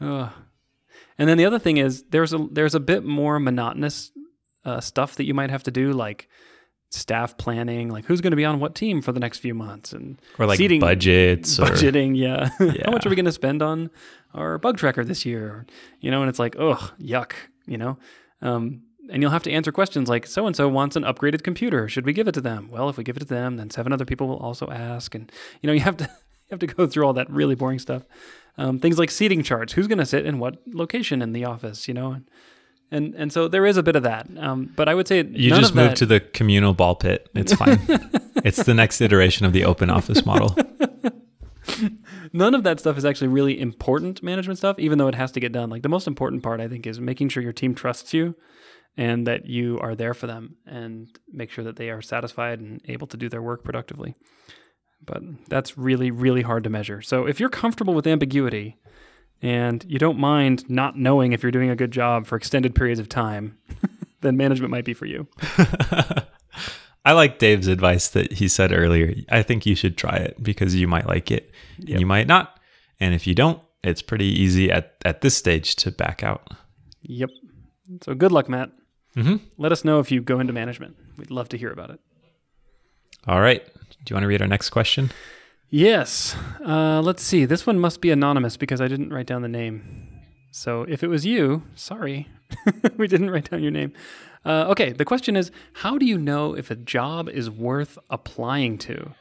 And 0.00 1.28
then 1.28 1.38
the 1.38 1.46
other 1.46 1.58
thing 1.58 1.78
is 1.78 2.04
there's 2.10 2.32
a 2.32 2.46
there's 2.50 2.74
a 2.74 2.80
bit 2.80 3.04
more 3.04 3.40
monotonous 3.40 4.12
uh, 4.64 4.80
stuff 4.80 5.16
that 5.16 5.24
you 5.24 5.32
might 5.34 5.50
have 5.50 5.62
to 5.64 5.70
do, 5.70 5.92
like 5.92 6.28
staff 6.90 7.36
planning, 7.38 7.88
like 7.88 8.04
who's 8.04 8.20
going 8.20 8.30
to 8.32 8.36
be 8.36 8.44
on 8.44 8.60
what 8.60 8.74
team 8.74 9.00
for 9.02 9.12
the 9.12 9.20
next 9.20 9.38
few 9.38 9.54
months, 9.54 9.92
and 9.92 10.20
Or 10.38 10.46
like 10.46 10.58
seating- 10.58 10.80
budgets 10.80 11.58
or 11.58 11.66
budgeting. 11.66 12.16
Yeah. 12.16 12.50
Yeah. 12.60 12.82
how 12.84 12.92
much 12.92 13.06
are 13.06 13.08
we 13.10 13.16
going 13.16 13.24
to 13.26 13.32
spend 13.32 13.62
on 13.62 13.90
our 14.34 14.58
bug 14.58 14.76
tracker 14.76 15.04
this 15.04 15.24
year? 15.24 15.66
You 16.00 16.10
know, 16.10 16.20
and 16.20 16.28
it's 16.28 16.38
like, 16.38 16.54
ugh, 16.58 16.92
yuck. 17.00 17.32
You 17.66 17.78
know, 17.78 17.98
um, 18.42 18.82
and 19.10 19.22
you'll 19.22 19.30
have 19.30 19.42
to 19.44 19.52
answer 19.52 19.72
questions 19.72 20.08
like, 20.08 20.26
so 20.26 20.46
and 20.46 20.56
so 20.56 20.68
wants 20.68 20.96
an 20.96 21.02
upgraded 21.02 21.42
computer. 21.42 21.88
Should 21.88 22.06
we 22.06 22.12
give 22.12 22.28
it 22.28 22.32
to 22.32 22.40
them? 22.40 22.68
Well, 22.70 22.88
if 22.88 22.96
we 22.96 23.04
give 23.04 23.16
it 23.16 23.20
to 23.20 23.26
them, 23.26 23.56
then 23.56 23.70
seven 23.70 23.92
other 23.92 24.04
people 24.04 24.28
will 24.28 24.38
also 24.38 24.68
ask, 24.68 25.14
and 25.14 25.30
you 25.60 25.66
know, 25.66 25.72
you 25.72 25.80
have 25.80 25.96
to 25.98 26.04
you 26.04 26.50
have 26.50 26.60
to 26.60 26.66
go 26.66 26.86
through 26.86 27.06
all 27.06 27.12
that 27.14 27.30
really 27.30 27.54
boring 27.54 27.78
stuff. 27.78 28.02
Um, 28.58 28.78
things 28.78 28.98
like 28.98 29.10
seating 29.10 29.42
charts. 29.42 29.74
Who's 29.74 29.86
going 29.86 29.98
to 29.98 30.06
sit 30.06 30.24
in 30.24 30.38
what 30.38 30.58
location 30.66 31.20
in 31.20 31.32
the 31.32 31.44
office? 31.44 31.88
You 31.88 31.94
know, 31.94 32.12
and 32.12 32.24
and, 32.90 33.14
and 33.14 33.32
so 33.32 33.48
there 33.48 33.66
is 33.66 33.76
a 33.76 33.82
bit 33.82 33.96
of 33.96 34.04
that. 34.04 34.28
Um, 34.36 34.72
but 34.76 34.88
I 34.88 34.94
would 34.94 35.08
say 35.08 35.22
you 35.22 35.50
just 35.50 35.70
of 35.70 35.76
move 35.76 35.88
that, 35.90 35.96
to 35.96 36.06
the 36.06 36.20
communal 36.20 36.72
ball 36.72 36.94
pit. 36.94 37.28
It's 37.34 37.52
fine. 37.52 37.80
it's 38.44 38.62
the 38.62 38.74
next 38.74 39.00
iteration 39.00 39.44
of 39.44 39.52
the 39.52 39.64
open 39.64 39.90
office 39.90 40.24
model. 40.24 40.56
none 42.32 42.54
of 42.54 42.62
that 42.62 42.78
stuff 42.78 42.96
is 42.96 43.04
actually 43.04 43.28
really 43.28 43.60
important 43.60 44.22
management 44.22 44.58
stuff, 44.58 44.78
even 44.78 44.98
though 44.98 45.08
it 45.08 45.16
has 45.16 45.32
to 45.32 45.40
get 45.40 45.52
done. 45.52 45.68
Like 45.68 45.82
the 45.82 45.88
most 45.88 46.06
important 46.06 46.42
part, 46.42 46.60
I 46.60 46.68
think, 46.68 46.86
is 46.86 47.00
making 47.00 47.30
sure 47.30 47.42
your 47.42 47.52
team 47.52 47.74
trusts 47.74 48.14
you 48.14 48.36
and 48.96 49.26
that 49.26 49.46
you 49.46 49.78
are 49.80 49.94
there 49.94 50.14
for 50.14 50.26
them 50.26 50.56
and 50.66 51.08
make 51.30 51.50
sure 51.50 51.64
that 51.64 51.76
they 51.76 51.90
are 51.90 52.00
satisfied 52.02 52.60
and 52.60 52.80
able 52.88 53.06
to 53.08 53.16
do 53.16 53.28
their 53.28 53.42
work 53.42 53.62
productively. 53.62 54.14
But 55.04 55.22
that's 55.48 55.76
really, 55.76 56.10
really 56.10 56.42
hard 56.42 56.64
to 56.64 56.70
measure. 56.70 57.02
So 57.02 57.26
if 57.26 57.38
you're 57.38 57.48
comfortable 57.50 57.94
with 57.94 58.06
ambiguity 58.06 58.76
and 59.42 59.84
you 59.86 59.98
don't 59.98 60.18
mind 60.18 60.68
not 60.70 60.96
knowing 60.98 61.32
if 61.32 61.42
you're 61.42 61.52
doing 61.52 61.68
a 61.70 61.76
good 61.76 61.90
job 61.90 62.26
for 62.26 62.36
extended 62.36 62.74
periods 62.74 62.98
of 62.98 63.08
time, 63.08 63.58
then 64.22 64.36
management 64.36 64.70
might 64.70 64.86
be 64.86 64.94
for 64.94 65.04
you. 65.06 65.28
I 67.04 67.12
like 67.12 67.38
Dave's 67.38 67.68
advice 67.68 68.08
that 68.08 68.32
he 68.32 68.48
said 68.48 68.72
earlier. 68.72 69.14
I 69.30 69.42
think 69.42 69.64
you 69.64 69.76
should 69.76 69.96
try 69.96 70.16
it 70.16 70.42
because 70.42 70.74
you 70.74 70.88
might 70.88 71.06
like 71.06 71.30
it 71.30 71.52
Yep. 71.78 71.88
and 71.90 72.00
you 72.00 72.06
might 72.06 72.26
not. 72.26 72.58
And 72.98 73.14
if 73.14 73.26
you 73.26 73.34
don't, 73.34 73.60
it's 73.84 74.02
pretty 74.02 74.24
easy 74.26 74.72
at, 74.72 74.94
at 75.04 75.20
this 75.20 75.36
stage 75.36 75.76
to 75.76 75.92
back 75.92 76.24
out. 76.24 76.48
Yep. 77.02 77.28
So 78.02 78.14
good 78.14 78.32
luck, 78.32 78.48
Matt. 78.48 78.70
Hmm 79.16 79.36
Let 79.56 79.72
us 79.72 79.84
know 79.84 79.98
if 79.98 80.10
you 80.10 80.20
go 80.20 80.40
into 80.40 80.52
management. 80.52 80.96
We'd 81.16 81.30
love 81.30 81.48
to 81.50 81.58
hear 81.58 81.70
about 81.70 81.90
it. 81.90 82.00
All 83.26 83.40
right. 83.40 83.64
Do 83.64 84.10
you 84.10 84.14
want 84.14 84.24
to 84.24 84.28
read 84.28 84.42
our 84.42 84.48
next 84.48 84.70
question? 84.70 85.10
Yes. 85.70 86.36
Uh, 86.64 87.00
let's 87.02 87.22
see. 87.22 87.44
This 87.44 87.66
one 87.66 87.78
must 87.78 88.00
be 88.00 88.10
anonymous 88.10 88.56
because 88.56 88.80
I 88.80 88.88
didn't 88.88 89.12
write 89.12 89.26
down 89.26 89.42
the 89.42 89.48
name. 89.48 90.22
So 90.52 90.82
if 90.82 91.02
it 91.02 91.08
was 91.08 91.26
you, 91.26 91.64
sorry, 91.74 92.28
we 92.96 93.08
didn't 93.08 93.30
write 93.30 93.50
down 93.50 93.62
your 93.62 93.72
name. 93.72 93.92
Uh, 94.44 94.66
okay. 94.68 94.92
The 94.92 95.04
question 95.04 95.34
is 95.34 95.50
How 95.72 95.98
do 95.98 96.06
you 96.06 96.18
know 96.18 96.54
if 96.54 96.70
a 96.70 96.76
job 96.76 97.28
is 97.28 97.50
worth 97.50 97.98
applying 98.10 98.78
to? 98.78 99.12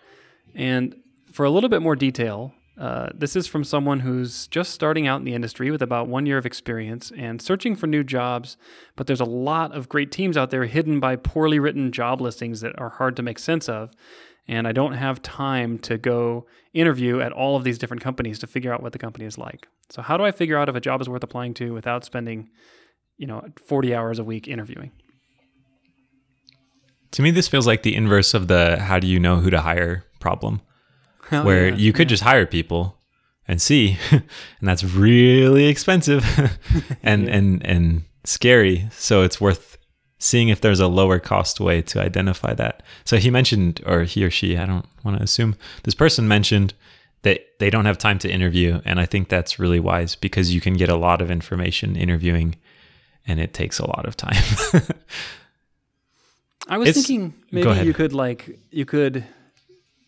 And 0.53 0.95
for 1.31 1.45
a 1.45 1.49
little 1.49 1.69
bit 1.69 1.81
more 1.81 1.95
detail, 1.95 2.53
uh, 2.77 3.07
this 3.13 3.35
is 3.35 3.47
from 3.47 3.63
someone 3.63 4.01
who's 4.01 4.47
just 4.47 4.73
starting 4.73 5.07
out 5.07 5.19
in 5.19 5.25
the 5.25 5.33
industry 5.33 5.71
with 5.71 5.81
about 5.81 6.07
one 6.07 6.25
year 6.25 6.37
of 6.37 6.45
experience 6.45 7.11
and 7.17 7.41
searching 7.41 7.75
for 7.75 7.87
new 7.87 8.03
jobs. 8.03 8.57
But 8.95 9.07
there's 9.07 9.21
a 9.21 9.25
lot 9.25 9.73
of 9.73 9.87
great 9.87 10.11
teams 10.11 10.35
out 10.35 10.49
there 10.49 10.65
hidden 10.65 10.99
by 10.99 11.15
poorly 11.15 11.57
written 11.57 11.91
job 11.91 12.19
listings 12.19 12.61
that 12.61 12.77
are 12.77 12.89
hard 12.89 13.15
to 13.15 13.23
make 13.23 13.39
sense 13.39 13.69
of. 13.69 13.91
And 14.47 14.67
I 14.67 14.73
don't 14.73 14.93
have 14.93 15.21
time 15.21 15.79
to 15.79 15.97
go 15.97 16.45
interview 16.73 17.19
at 17.21 17.31
all 17.31 17.55
of 17.55 17.63
these 17.63 17.77
different 17.77 18.03
companies 18.03 18.37
to 18.39 18.47
figure 18.47 18.73
out 18.73 18.83
what 18.83 18.91
the 18.91 18.99
company 18.99 19.25
is 19.25 19.37
like. 19.37 19.67
So, 19.89 20.01
how 20.01 20.17
do 20.17 20.23
I 20.23 20.31
figure 20.31 20.57
out 20.57 20.69
if 20.69 20.75
a 20.75 20.81
job 20.81 21.01
is 21.01 21.09
worth 21.09 21.23
applying 21.23 21.53
to 21.55 21.73
without 21.73 22.05
spending, 22.05 22.49
you 23.17 23.25
know, 23.25 23.43
40 23.65 23.95
hours 23.95 24.19
a 24.19 24.23
week 24.23 24.47
interviewing? 24.47 24.91
To 27.11 27.21
me, 27.21 27.31
this 27.31 27.47
feels 27.47 27.65
like 27.65 27.83
the 27.83 27.95
inverse 27.95 28.33
of 28.33 28.47
the 28.47 28.77
how 28.77 28.99
do 28.99 29.07
you 29.07 29.19
know 29.19 29.37
who 29.37 29.49
to 29.49 29.61
hire 29.61 30.05
problem, 30.19 30.61
Oh, 31.31 31.43
where 31.43 31.69
yeah, 31.69 31.75
you 31.75 31.93
could 31.93 32.07
yeah. 32.07 32.13
just 32.13 32.23
hire 32.23 32.45
people 32.45 32.97
and 33.47 33.61
see, 33.61 33.97
and 34.11 34.23
that's 34.61 34.83
really 34.83 35.65
expensive 35.65 36.23
and 37.03 37.27
and 37.27 37.65
and 37.65 38.03
scary. 38.23 38.87
So 38.91 39.23
it's 39.23 39.39
worth 39.41 39.77
seeing 40.17 40.49
if 40.49 40.61
there's 40.61 40.79
a 40.79 40.87
lower 40.87 41.19
cost 41.19 41.59
way 41.59 41.81
to 41.83 42.01
identify 42.01 42.53
that. 42.53 42.81
So 43.03 43.17
he 43.17 43.29
mentioned, 43.29 43.81
or 43.85 44.03
he 44.03 44.23
or 44.23 44.31
she, 44.31 44.57
I 44.57 44.65
don't 44.65 44.85
want 45.03 45.17
to 45.17 45.23
assume, 45.23 45.55
this 45.83 45.93
person 45.93 46.27
mentioned 46.27 46.73
that 47.23 47.41
they 47.59 47.69
don't 47.69 47.85
have 47.85 47.97
time 47.97 48.17
to 48.19 48.29
interview, 48.29 48.81
and 48.85 48.99
I 48.99 49.05
think 49.05 49.29
that's 49.29 49.59
really 49.59 49.79
wise 49.79 50.15
because 50.15 50.53
you 50.53 50.61
can 50.61 50.73
get 50.75 50.89
a 50.89 50.95
lot 50.95 51.21
of 51.21 51.29
information 51.29 51.95
interviewing, 51.95 52.55
and 53.27 53.39
it 53.39 53.53
takes 53.53 53.79
a 53.79 53.85
lot 53.85 54.05
of 54.05 54.15
time. 54.15 54.41
I 56.67 56.77
was 56.77 56.89
It's- 56.89 57.05
thinking 57.05 57.33
maybe 57.51 57.85
you 57.85 57.93
could 57.93 58.13
like 58.13 58.59
you 58.71 58.85
could 58.85 59.23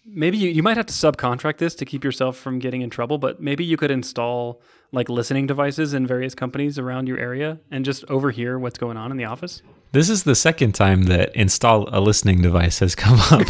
maybe 0.08 0.38
you, 0.38 0.50
you 0.50 0.64
might 0.64 0.78
have 0.78 0.86
to 0.88 0.94
subcontract 0.94 1.58
this 1.58 1.76
to 1.76 1.86
keep 1.86 2.04
yourself 2.04 2.38
from 2.38 2.60
getting 2.60 2.82
in 2.82 2.90
trouble, 2.90 3.18
but 3.18 3.42
maybe 3.42 3.64
you 3.64 3.78
could 3.78 3.92
install 3.92 4.62
like 4.92 5.10
listening 5.10 5.48
devices 5.48 5.94
in 5.94 6.08
various 6.08 6.34
companies 6.34 6.80
around 6.80 7.08
your 7.08 7.18
area 7.18 7.60
and 7.72 7.84
just 7.84 8.06
overhear 8.06 8.58
what's 8.58 8.78
going 8.78 8.98
on 8.98 9.12
in 9.12 9.18
the 9.18 9.26
office. 9.26 9.62
This 9.92 10.10
is 10.10 10.24
the 10.24 10.36
second 10.36 10.74
time 10.74 11.04
that 11.04 11.36
install 11.36 11.88
a 11.92 12.00
listening 12.00 12.42
device 12.42 12.80
has 12.80 12.96
come 12.96 13.20
up. 13.32 13.48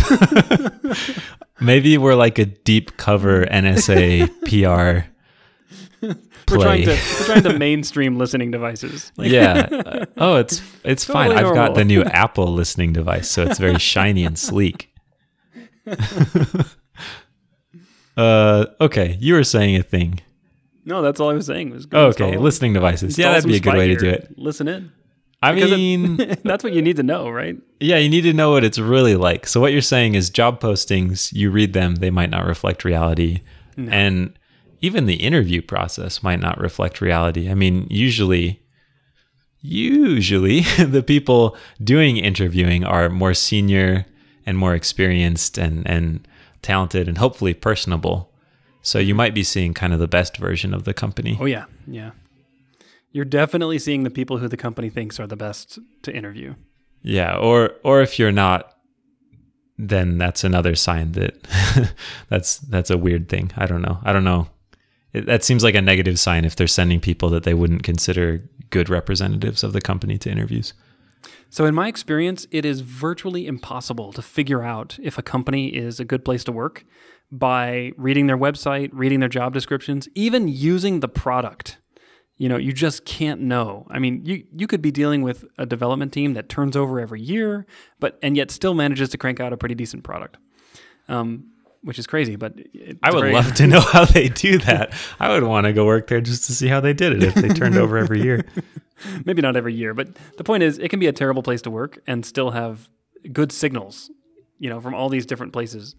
Maybe 1.60 1.98
we're 1.98 2.16
like 2.16 2.38
a 2.38 2.46
deep 2.46 2.98
cover 2.98 3.46
NSA 3.46 4.28
PR 4.44 5.10
We're 6.50 6.60
trying 6.60 6.86
to 6.86 6.92
we're 6.92 7.26
trying 7.26 7.44
to 7.44 7.60
mainstream 7.60 8.18
listening 8.18 8.52
devices. 8.52 9.12
Like, 9.18 9.30
yeah. 9.30 9.68
Uh, 9.70 10.06
oh, 10.18 10.36
it's 10.38 10.62
it's 10.86 11.04
fine. 11.04 11.32
Totally 11.32 11.50
I've 11.50 11.54
got 11.54 11.76
the 11.76 11.84
new 11.84 12.04
Apple 12.04 12.54
listening 12.54 12.94
device, 12.94 13.30
so 13.30 13.44
it's 13.44 13.60
very 13.60 13.80
shiny 13.80 14.24
and 14.24 14.40
sleek. 14.40 14.94
uh, 18.18 18.66
okay, 18.82 19.18
you 19.20 19.34
were 19.34 19.44
saying 19.44 19.76
a 19.76 19.84
thing. 19.84 20.20
No, 20.86 21.02
that's 21.02 21.20
all 21.20 21.30
I 21.30 21.34
was 21.34 21.46
saying. 21.46 21.72
Was 21.72 21.88
Oh, 21.92 22.08
okay, 22.08 22.38
listening 22.38 22.74
devices. 22.74 23.18
Yeah, 23.18 23.32
that'd 23.32 23.48
be 23.50 23.58
a 23.58 23.60
good 23.60 23.76
way 23.76 23.88
to 23.90 23.96
do 23.96 24.08
it. 24.10 24.34
Listen 24.38 24.68
in. 24.68 24.92
I 25.42 25.54
Because 25.54 25.72
it- 25.72 25.78
mean, 25.78 26.18
that's 26.44 26.64
what 26.64 26.74
you 26.74 26.82
need 26.82 26.96
to 26.96 27.04
know, 27.04 27.30
right? 27.30 27.58
Yeah, 27.80 27.98
you 27.98 28.10
need 28.10 28.22
to 28.22 28.34
know 28.34 28.52
what 28.52 28.64
it's 28.64 28.80
really 28.80 29.16
like. 29.16 29.46
So 29.46 29.60
what 29.62 29.72
you're 29.72 29.82
saying 29.82 30.16
is 30.16 30.30
job 30.30 30.60
postings, 30.60 31.32
you 31.34 31.52
read 31.52 31.74
them, 31.74 31.96
they 31.96 32.10
might 32.10 32.30
not 32.30 32.46
reflect 32.46 32.84
reality. 32.86 33.42
And 33.78 34.34
even 34.82 35.06
the 35.06 35.18
interview 35.18 35.62
process 35.62 36.24
might 36.24 36.40
not 36.40 36.60
reflect 36.60 37.00
reality. 37.00 37.48
I 37.48 37.54
mean, 37.54 37.86
usually 37.92 38.60
usually 39.62 40.62
the 40.84 41.04
people 41.04 41.56
doing 41.84 42.18
interviewing 42.18 42.84
are 42.84 43.08
more 43.10 43.36
senior 43.36 44.08
and 44.48 44.58
more 44.58 44.74
experienced 44.74 45.60
and 45.60 45.86
and 45.88 46.28
talented 46.64 47.08
and 47.08 47.20
hopefully 47.20 47.54
personable. 47.54 48.34
So 48.82 48.98
you 48.98 49.14
might 49.14 49.36
be 49.36 49.44
seeing 49.44 49.74
kind 49.74 49.94
of 49.94 50.00
the 50.00 50.08
best 50.08 50.38
version 50.38 50.74
of 50.74 50.86
the 50.86 50.94
company. 50.94 51.38
Oh 51.40 51.46
yeah, 51.46 51.66
yeah. 51.86 52.12
You're 53.12 53.26
definitely 53.26 53.78
seeing 53.78 54.04
the 54.04 54.10
people 54.10 54.38
who 54.38 54.48
the 54.48 54.58
company 54.58 54.90
thinks 54.90 55.20
are 55.20 55.28
the 55.28 55.36
best 55.36 55.78
to 56.04 56.16
interview. 56.16 56.56
Yeah, 57.04 57.36
or 57.36 57.74
or 57.84 58.02
if 58.02 58.18
you're 58.18 58.32
not, 58.32 58.74
then 59.78 60.18
that's 60.18 60.44
another 60.44 60.76
sign 60.76 61.12
that 61.12 61.94
that's 62.30 62.58
that's 62.58 62.90
a 62.90 62.98
weird 62.98 63.28
thing. 63.30 63.52
I 63.58 63.66
don't 63.66 63.82
know. 63.82 64.00
I 64.04 64.14
don't 64.14 64.24
know. 64.24 64.48
It, 65.14 65.26
that 65.26 65.44
seems 65.44 65.64
like 65.64 65.76
a 65.76 65.82
negative 65.82 66.20
sign 66.20 66.46
if 66.46 66.56
they're 66.56 66.68
sending 66.68 67.00
people 67.02 67.30
that 67.30 67.44
they 67.44 67.54
wouldn't 67.54 67.84
consider 67.84 68.50
good 68.70 68.90
representatives 68.90 69.64
of 69.64 69.74
the 69.74 69.82
company 69.82 70.18
to 70.20 70.32
interviews. 70.32 70.74
So, 71.50 71.66
in 71.66 71.74
my 71.74 71.88
experience, 71.88 72.46
it 72.52 72.66
is 72.66 72.82
virtually 72.82 73.48
impossible 73.48 74.12
to 74.14 74.22
figure 74.22 74.64
out 74.64 74.98
if 75.02 75.18
a 75.18 75.22
company 75.22 75.68
is 75.68 76.00
a 76.00 76.06
good 76.06 76.26
place 76.26 76.44
to 76.46 76.52
work 76.52 76.86
by 77.32 77.92
reading 77.98 78.28
their 78.28 78.38
website, 78.38 78.90
reading 78.94 79.20
their 79.20 79.30
job 79.30 79.54
descriptions, 79.54 80.08
even 80.16 80.48
using 80.48 81.00
the 81.00 81.08
product. 81.08 81.78
You 82.38 82.50
know, 82.50 82.58
you 82.58 82.72
just 82.72 83.04
can't 83.06 83.42
know. 83.42 83.88
I 83.90 83.98
mean, 84.00 84.24
you 84.26 84.44
you 84.56 84.68
could 84.68 84.82
be 84.82 84.92
dealing 84.92 85.24
with 85.24 85.46
a 85.58 85.66
development 85.66 86.14
team 86.14 86.34
that 86.34 86.50
turns 86.50 86.76
over 86.76 87.00
every 87.00 87.22
year, 87.22 87.66
but 88.00 88.20
and 88.22 88.38
yet 88.38 88.52
still 88.52 88.74
manages 88.74 89.10
to 89.10 89.18
crank 89.18 89.40
out 89.40 89.54
a 89.54 89.58
pretty 89.58 89.76
decent 89.76 90.04
product, 90.04 90.38
um, 91.08 91.52
which 91.88 91.98
is 91.98 92.06
crazy. 92.06 92.36
But 92.36 92.54
it's 92.74 93.00
I 93.02 93.12
would 93.12 93.22
very- 93.22 93.34
love 93.34 93.54
to 93.56 93.66
know 93.68 93.80
how 93.80 94.06
they 94.06 94.28
do 94.30 94.58
that. 94.60 94.94
I 95.20 95.30
would 95.30 95.44
want 95.44 95.66
to 95.66 95.74
go 95.74 95.86
work 95.86 96.08
there 96.08 96.22
just 96.22 96.46
to 96.48 96.54
see 96.54 96.68
how 96.68 96.80
they 96.82 96.94
did 96.94 97.14
it 97.14 97.24
if 97.24 97.34
they 97.36 97.48
turned 97.50 97.78
over 97.78 97.98
every 97.98 98.22
year. 98.22 98.46
maybe 99.26 99.42
not 99.42 99.56
every 99.56 99.74
year, 99.74 99.94
but 99.94 100.08
the 100.38 100.44
point 100.44 100.64
is, 100.64 100.78
it 100.80 100.90
can 100.90 101.00
be 101.00 101.08
a 101.08 101.14
terrible 101.14 101.44
place 101.44 101.62
to 101.64 101.70
work 101.72 102.00
and 102.08 102.26
still 102.26 102.52
have 102.52 102.90
good 103.32 103.52
signals, 103.52 104.10
you 104.60 104.70
know, 104.70 104.82
from 104.82 104.94
all 104.94 105.08
these 105.10 105.26
different 105.26 105.54
places. 105.54 105.96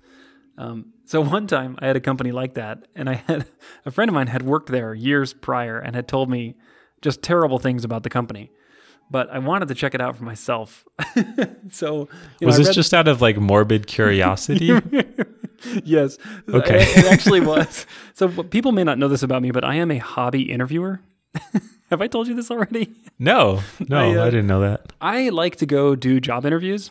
Um, 0.59 0.93
so 1.05 1.21
one 1.37 1.47
time 1.47 1.77
I 1.81 1.87
had 1.87 1.97
a 1.97 2.01
company 2.01 2.33
like 2.33 2.55
that, 2.55 2.87
and 2.95 3.09
I 3.09 3.15
had 3.27 3.47
a 3.87 3.91
friend 3.91 4.09
of 4.09 4.15
mine 4.15 4.27
had 4.27 4.43
worked 4.43 4.69
there 4.71 4.95
years 4.95 5.33
prior 5.33 5.79
and 5.79 5.95
had 5.97 6.07
told 6.09 6.29
me 6.29 6.57
just 7.01 7.23
terrible 7.23 7.59
things 7.59 7.85
about 7.85 8.03
the 8.03 8.11
company. 8.11 8.51
But 9.11 9.31
I 9.31 9.39
wanted 9.39 9.69
to 9.69 9.75
check 9.75 9.95
it 9.95 10.03
out 10.03 10.17
for 10.19 10.25
myself. 10.25 10.85
so 11.71 12.09
you 12.41 12.47
know, 12.47 12.47
Was 12.49 12.57
I 12.57 12.59
this 12.59 12.67
read- 12.69 12.75
just 12.75 12.93
out 12.93 13.09
of 13.09 13.23
like 13.23 13.39
morbid 13.39 13.87
curiosity? 13.87 14.71
yes. 15.85 16.19
Okay. 16.49 16.83
It, 16.83 16.99
it 16.99 17.05
actually 17.07 17.41
was. 17.53 17.87
So 18.15 18.29
what- 18.29 18.51
people 18.51 18.73
may 18.73 18.85
not 18.85 18.99
know 18.99 19.09
this 19.09 19.23
about 19.23 19.43
me, 19.43 19.51
but 19.51 19.65
I 19.65 19.75
am 19.77 19.91
a 19.91 19.99
hobby 19.99 20.51
interviewer. 20.51 21.01
Have 21.91 22.03
I 22.03 22.07
told 22.07 22.29
you 22.29 22.35
this 22.35 22.51
already? 22.51 22.91
No, 23.19 23.61
no, 23.89 23.99
I, 24.13 24.17
uh, 24.17 24.23
I 24.27 24.31
didn't 24.31 24.47
know 24.47 24.61
that. 24.61 24.93
I 25.01 25.31
like 25.31 25.57
to 25.57 25.67
go 25.67 25.95
do 25.95 26.21
job 26.21 26.45
interviews 26.45 26.91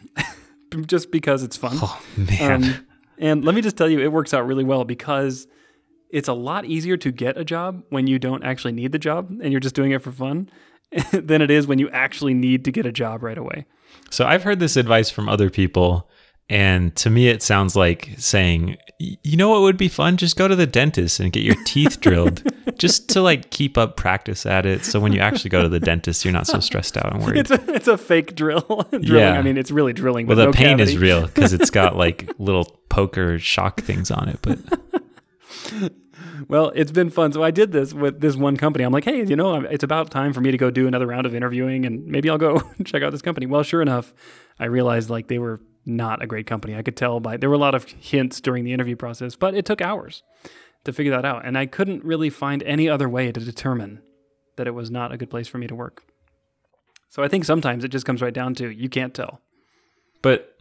just 0.87 1.11
because 1.11 1.43
it's 1.43 1.55
fun. 1.55 1.77
Oh 1.81 2.01
man, 2.17 2.63
Um, 2.63 2.87
and 3.19 3.45
let 3.45 3.53
me 3.55 3.61
just 3.61 3.77
tell 3.77 3.89
you, 3.89 3.99
it 3.99 4.11
works 4.11 4.33
out 4.33 4.45
really 4.47 4.63
well 4.63 4.85
because 4.85 5.47
it's 6.09 6.27
a 6.27 6.33
lot 6.33 6.65
easier 6.65 6.97
to 6.97 7.11
get 7.11 7.37
a 7.37 7.43
job 7.43 7.83
when 7.89 8.07
you 8.07 8.17
don't 8.17 8.43
actually 8.43 8.73
need 8.73 8.91
the 8.91 8.99
job 8.99 9.29
and 9.41 9.51
you're 9.51 9.59
just 9.59 9.75
doing 9.75 9.91
it 9.91 10.01
for 10.01 10.11
fun 10.11 10.49
than 11.11 11.41
it 11.41 11.51
is 11.51 11.67
when 11.67 11.79
you 11.79 11.89
actually 11.89 12.33
need 12.33 12.65
to 12.65 12.71
get 12.71 12.85
a 12.85 12.91
job 12.91 13.21
right 13.21 13.37
away. 13.37 13.65
So 14.09 14.25
I've 14.25 14.43
heard 14.43 14.59
this 14.59 14.77
advice 14.77 15.09
from 15.09 15.27
other 15.29 15.49
people, 15.49 16.09
and 16.49 16.95
to 16.95 17.09
me 17.09 17.27
it 17.27 17.43
sounds 17.43 17.75
like 17.75 18.11
saying, 18.17 18.77
you 18.99 19.37
know 19.37 19.49
what 19.49 19.61
would 19.61 19.77
be 19.77 19.87
fun? 19.87 20.17
Just 20.17 20.37
go 20.37 20.47
to 20.47 20.55
the 20.55 20.65
dentist 20.65 21.19
and 21.19 21.31
get 21.31 21.43
your 21.43 21.55
teeth 21.65 21.99
drilled, 22.01 22.41
just 22.77 23.09
to 23.09 23.21
like 23.21 23.51
keep 23.51 23.77
up 23.77 23.95
practice 23.97 24.45
at 24.45 24.65
it. 24.65 24.85
So 24.85 24.99
when 24.99 25.13
you 25.13 25.19
actually 25.19 25.49
go 25.49 25.61
to 25.61 25.69
the 25.69 25.79
dentist, 25.79 26.25
you're 26.25 26.33
not 26.33 26.47
so 26.47 26.59
stressed 26.59 26.97
out 26.97 27.13
and 27.13 27.23
worried. 27.23 27.39
It's 27.39 27.51
a, 27.51 27.73
it's 27.73 27.87
a 27.87 27.97
fake 27.97 28.35
drill. 28.35 28.61
drilling. 28.89 29.03
Yeah. 29.03 29.37
I 29.37 29.41
mean, 29.41 29.57
it's 29.57 29.71
really 29.71 29.93
drilling. 29.93 30.25
Well, 30.25 30.37
the 30.37 30.45
no 30.45 30.51
pain 30.51 30.79
is 30.79 30.97
real 30.97 31.27
because 31.27 31.53
it's 31.53 31.69
got 31.69 31.95
like 31.97 32.31
little 32.39 32.65
poker 32.89 33.37
shock 33.37 33.81
things 33.81 34.09
on 34.09 34.29
it. 34.29 34.39
But 34.41 34.59
Well, 36.47 36.71
it's 36.75 36.91
been 36.91 37.09
fun. 37.09 37.33
So 37.33 37.43
I 37.43 37.51
did 37.51 37.71
this 37.71 37.93
with 37.93 38.21
this 38.21 38.35
one 38.35 38.57
company. 38.57 38.85
I'm 38.85 38.93
like, 38.93 39.03
hey, 39.03 39.23
you 39.23 39.35
know, 39.35 39.55
it's 39.61 39.83
about 39.83 40.11
time 40.11 40.33
for 40.33 40.41
me 40.41 40.51
to 40.51 40.57
go 40.57 40.69
do 40.69 40.87
another 40.87 41.07
round 41.07 41.25
of 41.25 41.35
interviewing, 41.35 41.85
and 41.85 42.05
maybe 42.05 42.29
I'll 42.29 42.37
go 42.37 42.61
check 42.85 43.03
out 43.03 43.11
this 43.11 43.21
company. 43.21 43.45
Well, 43.45 43.63
sure 43.63 43.81
enough, 43.81 44.13
I 44.59 44.65
realized 44.65 45.09
like 45.09 45.27
they 45.27 45.39
were 45.39 45.59
not 45.87 46.21
a 46.21 46.27
great 46.27 46.45
company. 46.45 46.75
I 46.75 46.81
could 46.83 46.97
tell 46.97 47.19
by 47.19 47.37
there 47.37 47.49
were 47.49 47.55
a 47.55 47.59
lot 47.59 47.75
of 47.75 47.85
hints 47.85 48.41
during 48.41 48.63
the 48.65 48.73
interview 48.73 48.95
process, 48.95 49.35
but 49.35 49.55
it 49.55 49.65
took 49.65 49.81
hours 49.81 50.21
to 50.83 50.93
figure 50.93 51.11
that 51.11 51.25
out, 51.25 51.45
and 51.45 51.57
I 51.57 51.65
couldn't 51.65 52.03
really 52.03 52.29
find 52.29 52.61
any 52.63 52.87
other 52.89 53.09
way 53.09 53.31
to 53.31 53.39
determine 53.39 54.01
that 54.57 54.67
it 54.67 54.71
was 54.71 54.89
not 54.91 55.11
a 55.11 55.17
good 55.17 55.29
place 55.29 55.47
for 55.47 55.57
me 55.57 55.67
to 55.67 55.75
work. 55.75 56.03
So 57.09 57.23
I 57.23 57.27
think 57.27 57.45
sometimes 57.45 57.83
it 57.83 57.89
just 57.89 58.05
comes 58.05 58.21
right 58.21 58.33
down 58.33 58.53
to 58.55 58.69
you 58.69 58.89
can't 58.89 59.13
tell. 59.13 59.41
but 60.21 60.53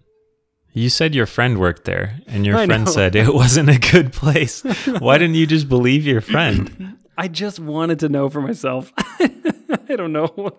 you 0.73 0.91
said 0.91 1.15
your 1.15 1.25
friend 1.27 1.59
worked 1.59 1.85
there, 1.87 2.21
and 2.27 2.45
your 2.45 2.57
I 2.59 2.67
friend 2.67 2.85
know. 2.85 2.91
said 2.91 3.17
it 3.17 3.33
wasn't 3.43 3.71
a 3.71 3.79
good 3.79 4.13
place. 4.13 4.63
Why 4.99 5.17
didn't 5.17 5.37
you 5.37 5.47
just 5.47 5.69
believe 5.71 6.05
your 6.07 6.21
friend? 6.21 6.99
I 7.19 7.29
just 7.29 7.59
wanted 7.59 7.99
to 8.01 8.11
know 8.11 8.29
for 8.29 8.43
myself. 8.43 8.93
I 8.99 9.97
don't 9.97 10.13
know. 10.13 10.51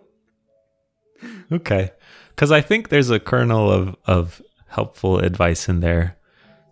Okay. 1.52 1.92
Because 2.30 2.52
I 2.52 2.62
think 2.62 2.90
there's 2.90 3.12
a 3.12 3.20
kernel 3.20 3.72
of, 3.72 3.96
of 4.06 4.42
helpful 4.78 5.18
advice 5.18 5.68
in 5.68 5.80
there 5.80 6.16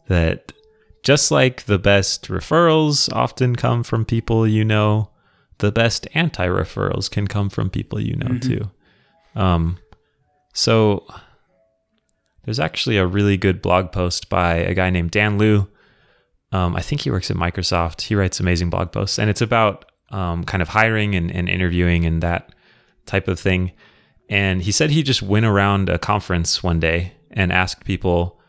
that 0.07 0.53
just 1.01 1.31
like 1.31 1.63
the 1.63 1.79
best 1.79 2.27
referrals 2.27 3.11
often 3.11 3.55
come 3.55 3.81
from 3.81 4.05
people 4.05 4.47
you 4.47 4.63
know, 4.63 5.09
the 5.57 5.71
best 5.71 6.07
anti 6.13 6.45
referrals 6.45 7.09
can 7.09 7.25
come 7.27 7.49
from 7.49 7.71
people 7.71 7.99
you 7.99 8.15
know 8.15 8.37
too. 8.37 8.69
Um, 9.35 9.79
so 10.53 11.07
there's 12.43 12.59
actually 12.59 12.97
a 12.97 13.07
really 13.07 13.37
good 13.37 13.59
blog 13.59 13.91
post 13.91 14.29
by 14.29 14.53
a 14.53 14.75
guy 14.75 14.91
named 14.91 15.09
Dan 15.09 15.39
Luu. 15.39 15.67
Um, 16.51 16.75
I 16.75 16.81
think 16.81 17.01
he 17.01 17.09
works 17.09 17.31
at 17.31 17.37
Microsoft. 17.37 18.01
He 18.01 18.13
writes 18.13 18.39
amazing 18.39 18.69
blog 18.69 18.91
posts, 18.91 19.17
and 19.17 19.31
it's 19.31 19.41
about 19.41 19.91
um, 20.11 20.43
kind 20.43 20.61
of 20.61 20.69
hiring 20.69 21.15
and, 21.15 21.31
and 21.31 21.49
interviewing 21.49 22.05
and 22.05 22.21
that 22.21 22.53
type 23.07 23.27
of 23.27 23.39
thing. 23.39 23.71
And 24.29 24.61
he 24.61 24.71
said 24.71 24.91
he 24.91 25.01
just 25.01 25.23
went 25.23 25.45
around 25.47 25.89
a 25.89 25.97
conference 25.97 26.61
one 26.61 26.79
day 26.79 27.15
and 27.35 27.51
asked 27.51 27.85
people, 27.85 28.39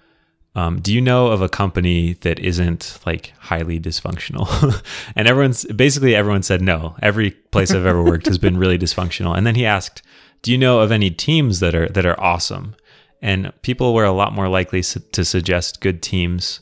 um, 0.55 0.81
"Do 0.81 0.94
you 0.94 1.01
know 1.01 1.27
of 1.29 1.42
a 1.42 1.49
company 1.49 2.14
that 2.22 2.38
isn't 2.38 2.99
like 3.05 3.33
highly 3.38 3.79
dysfunctional?" 3.79 4.83
and 5.16 5.29
everyone's 5.29 5.64
basically 5.66 6.14
everyone 6.14 6.42
said 6.42 6.62
no. 6.62 6.96
Every 7.03 7.33
place 7.33 7.72
I've 7.72 7.87
ever 7.87 8.03
worked 8.03 8.27
has 8.27 8.38
been 8.38 8.57
really 8.57 8.79
dysfunctional. 8.79 9.37
And 9.37 9.46
then 9.46 9.57
he 9.57 9.66
asked, 9.66 10.03
"Do 10.42 10.53
you 10.53 10.59
know 10.59 10.81
of 10.81 10.92
any 10.92 11.11
teams 11.11 11.61
that 11.61 11.75
are 11.75 11.88
that 11.88 12.07
are 12.07 12.18
awesome?" 12.20 12.75
And 13.20 13.53
people 13.62 13.92
were 13.94 14.05
a 14.05 14.12
lot 14.12 14.33
more 14.33 14.49
likely 14.49 14.83
su- 14.83 15.01
to 15.12 15.25
suggest 15.25 15.81
good 15.81 16.03
teams 16.03 16.61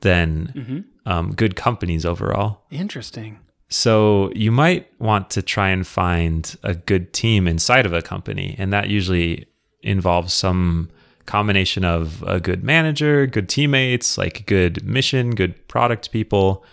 than 0.00 0.52
um, 1.06 1.32
good 1.32 1.56
companies 1.56 2.04
overall. 2.04 2.62
Interesting. 2.70 3.38
So 3.68 4.30
you 4.34 4.52
might 4.52 4.88
want 5.00 5.30
to 5.30 5.42
try 5.42 5.70
and 5.70 5.86
find 5.86 6.54
a 6.62 6.74
good 6.74 7.12
team 7.12 7.48
inside 7.48 7.86
of 7.86 7.94
a 7.94 8.02
company, 8.02 8.54
and 8.58 8.72
that 8.72 8.90
usually 8.90 9.46
involves 9.82 10.34
some 10.34 10.90
combination 11.26 11.84
of 11.84 12.22
a 12.26 12.40
good 12.40 12.62
manager, 12.62 13.26
good 13.26 13.48
teammates, 13.48 14.18
like 14.18 14.46
good 14.46 14.84
mission, 14.84 15.30
good 15.30 15.68
product 15.68 16.10
people. 16.10 16.64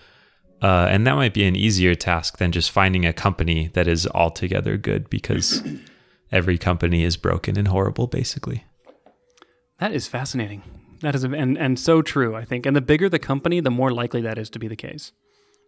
Uh, 0.61 0.87
and 0.89 1.07
that 1.07 1.15
might 1.15 1.33
be 1.33 1.45
an 1.45 1.55
easier 1.55 1.95
task 1.95 2.37
than 2.37 2.51
just 2.51 2.71
finding 2.71 3.05
a 3.05 3.13
company 3.13 3.69
that 3.73 3.87
is 3.87 4.07
altogether 4.07 4.77
good 4.77 5.09
because 5.09 5.63
every 6.31 6.57
company 6.57 7.03
is 7.03 7.15
broken 7.15 7.57
and 7.57 7.69
horrible, 7.69 8.07
basically. 8.07 8.65
That 9.79 9.93
is 9.93 10.07
fascinating. 10.07 10.63
That 11.01 11.15
is, 11.15 11.23
and 11.23 11.57
and 11.57 11.79
so 11.79 12.01
true. 12.01 12.35
I 12.35 12.43
think, 12.43 12.65
and 12.65 12.75
the 12.75 12.81
bigger 12.81 13.07
the 13.07 13.19
company, 13.19 13.61
the 13.61 13.71
more 13.71 13.91
likely 13.91 14.21
that 14.21 14.37
is 14.37 14.49
to 14.49 14.59
be 14.59 14.67
the 14.67 14.75
case. 14.75 15.13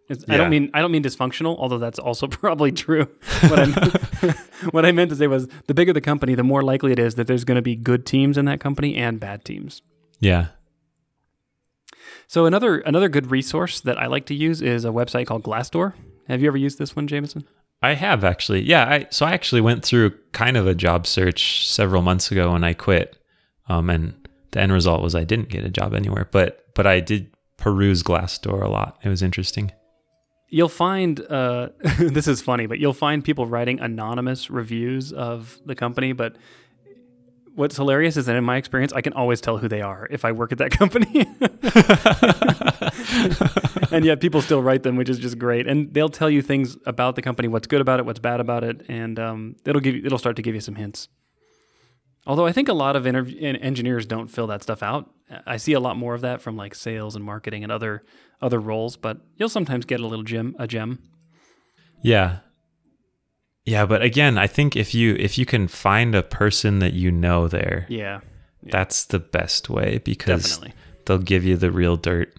It's, 0.08 0.24
I 0.28 0.36
don't 0.36 0.50
mean 0.50 0.70
I 0.74 0.80
don't 0.80 0.90
mean 0.90 1.02
dysfunctional, 1.02 1.56
although 1.58 1.78
that's 1.78 1.98
also 1.98 2.26
probably 2.28 2.72
true. 2.72 3.08
What 3.48 3.58
I 3.58 3.66
meant, 3.66 4.36
what 4.72 4.86
I 4.86 4.92
meant 4.92 5.10
to 5.10 5.16
say 5.16 5.26
was, 5.26 5.48
the 5.66 5.74
bigger 5.74 5.92
the 5.92 6.00
company, 6.00 6.34
the 6.34 6.42
more 6.42 6.62
likely 6.62 6.92
it 6.92 6.98
is 6.98 7.14
that 7.14 7.26
there's 7.26 7.44
going 7.44 7.56
to 7.56 7.62
be 7.62 7.76
good 7.76 8.04
teams 8.04 8.36
in 8.36 8.44
that 8.46 8.60
company 8.60 8.96
and 8.96 9.18
bad 9.18 9.44
teams. 9.44 9.82
Yeah. 10.20 10.48
So 12.26 12.46
another 12.46 12.78
another 12.80 13.08
good 13.08 13.30
resource 13.30 13.80
that 13.80 13.98
I 13.98 14.06
like 14.06 14.26
to 14.26 14.34
use 14.34 14.60
is 14.60 14.84
a 14.84 14.88
website 14.88 15.26
called 15.26 15.44
Glassdoor. 15.44 15.94
Have 16.28 16.40
you 16.40 16.48
ever 16.48 16.56
used 16.56 16.78
this 16.78 16.96
one, 16.96 17.06
Jamison? 17.06 17.44
I 17.82 17.94
have 17.94 18.22
actually. 18.24 18.62
Yeah. 18.62 18.88
I, 18.88 19.06
so 19.10 19.26
I 19.26 19.32
actually 19.32 19.60
went 19.60 19.84
through 19.84 20.10
kind 20.32 20.56
of 20.56 20.66
a 20.66 20.74
job 20.74 21.06
search 21.06 21.68
several 21.68 22.02
months 22.02 22.30
ago 22.30 22.52
when 22.52 22.64
I 22.64 22.74
quit. 22.74 23.18
Um, 23.68 23.90
and 23.90 24.14
the 24.52 24.60
end 24.60 24.72
result 24.72 25.02
was 25.02 25.14
I 25.14 25.24
didn't 25.24 25.48
get 25.48 25.64
a 25.64 25.70
job 25.70 25.94
anywhere, 25.94 26.28
but, 26.30 26.66
but 26.74 26.86
I 26.86 27.00
did 27.00 27.32
peruse 27.56 28.02
Glassdoor 28.02 28.62
a 28.62 28.68
lot. 28.68 28.98
It 29.02 29.08
was 29.08 29.22
interesting. 29.22 29.72
You'll 30.52 30.68
find 30.68 31.18
uh, 31.18 31.70
this 31.98 32.28
is 32.28 32.42
funny, 32.42 32.66
but 32.66 32.78
you'll 32.78 32.92
find 32.92 33.24
people 33.24 33.46
writing 33.46 33.80
anonymous 33.80 34.50
reviews 34.50 35.10
of 35.10 35.58
the 35.64 35.74
company. 35.74 36.12
But 36.12 36.36
what's 37.54 37.76
hilarious 37.76 38.18
is 38.18 38.26
that 38.26 38.36
in 38.36 38.44
my 38.44 38.58
experience, 38.58 38.92
I 38.92 39.00
can 39.00 39.14
always 39.14 39.40
tell 39.40 39.56
who 39.56 39.66
they 39.66 39.80
are 39.80 40.06
if 40.10 40.26
I 40.26 40.32
work 40.32 40.52
at 40.52 40.58
that 40.58 40.70
company. 40.78 41.26
and 43.96 44.04
yet 44.04 44.20
people 44.20 44.42
still 44.42 44.62
write 44.62 44.82
them, 44.82 44.96
which 44.96 45.08
is 45.08 45.18
just 45.18 45.38
great. 45.38 45.66
And 45.66 45.92
they'll 45.94 46.10
tell 46.10 46.28
you 46.28 46.42
things 46.42 46.76
about 46.84 47.16
the 47.16 47.22
company, 47.22 47.48
what's 47.48 47.66
good 47.66 47.80
about 47.80 47.98
it, 47.98 48.04
what's 48.04 48.20
bad 48.20 48.40
about 48.40 48.62
it, 48.62 48.84
and 48.88 49.18
um, 49.18 49.56
it'll 49.64 49.80
give 49.80 49.94
you, 49.94 50.02
it'll 50.04 50.18
start 50.18 50.36
to 50.36 50.42
give 50.42 50.54
you 50.54 50.60
some 50.60 50.74
hints. 50.74 51.08
Although 52.26 52.46
I 52.46 52.52
think 52.52 52.68
a 52.68 52.74
lot 52.74 52.94
of 52.94 53.04
interv- 53.04 53.36
engineers 53.42 54.06
don't 54.06 54.28
fill 54.28 54.46
that 54.48 54.62
stuff 54.62 54.82
out. 54.82 55.10
I 55.46 55.56
see 55.56 55.72
a 55.72 55.80
lot 55.80 55.96
more 55.96 56.14
of 56.14 56.20
that 56.20 56.40
from 56.40 56.56
like 56.56 56.74
sales 56.74 57.16
and 57.16 57.24
marketing 57.24 57.62
and 57.62 57.72
other 57.72 58.04
other 58.42 58.58
roles, 58.60 58.96
but 58.96 59.18
you'll 59.36 59.48
sometimes 59.48 59.84
get 59.84 60.00
a 60.00 60.06
little 60.06 60.24
gem 60.24 60.54
a 60.58 60.66
gem. 60.66 60.98
Yeah. 62.02 62.38
Yeah. 63.64 63.86
But 63.86 64.02
again, 64.02 64.36
I 64.38 64.46
think 64.48 64.74
if 64.76 64.94
you, 64.94 65.14
if 65.18 65.38
you 65.38 65.46
can 65.46 65.68
find 65.68 66.14
a 66.14 66.22
person 66.22 66.80
that 66.80 66.92
you 66.92 67.10
know 67.12 67.46
there, 67.48 67.86
Yeah, 67.88 68.20
that's 68.62 69.04
the 69.04 69.18
best 69.20 69.70
way 69.70 69.98
because 70.04 70.42
definitely. 70.42 70.74
they'll 71.06 71.18
give 71.18 71.44
you 71.44 71.56
the 71.56 71.70
real 71.70 71.96
dirt. 71.96 72.34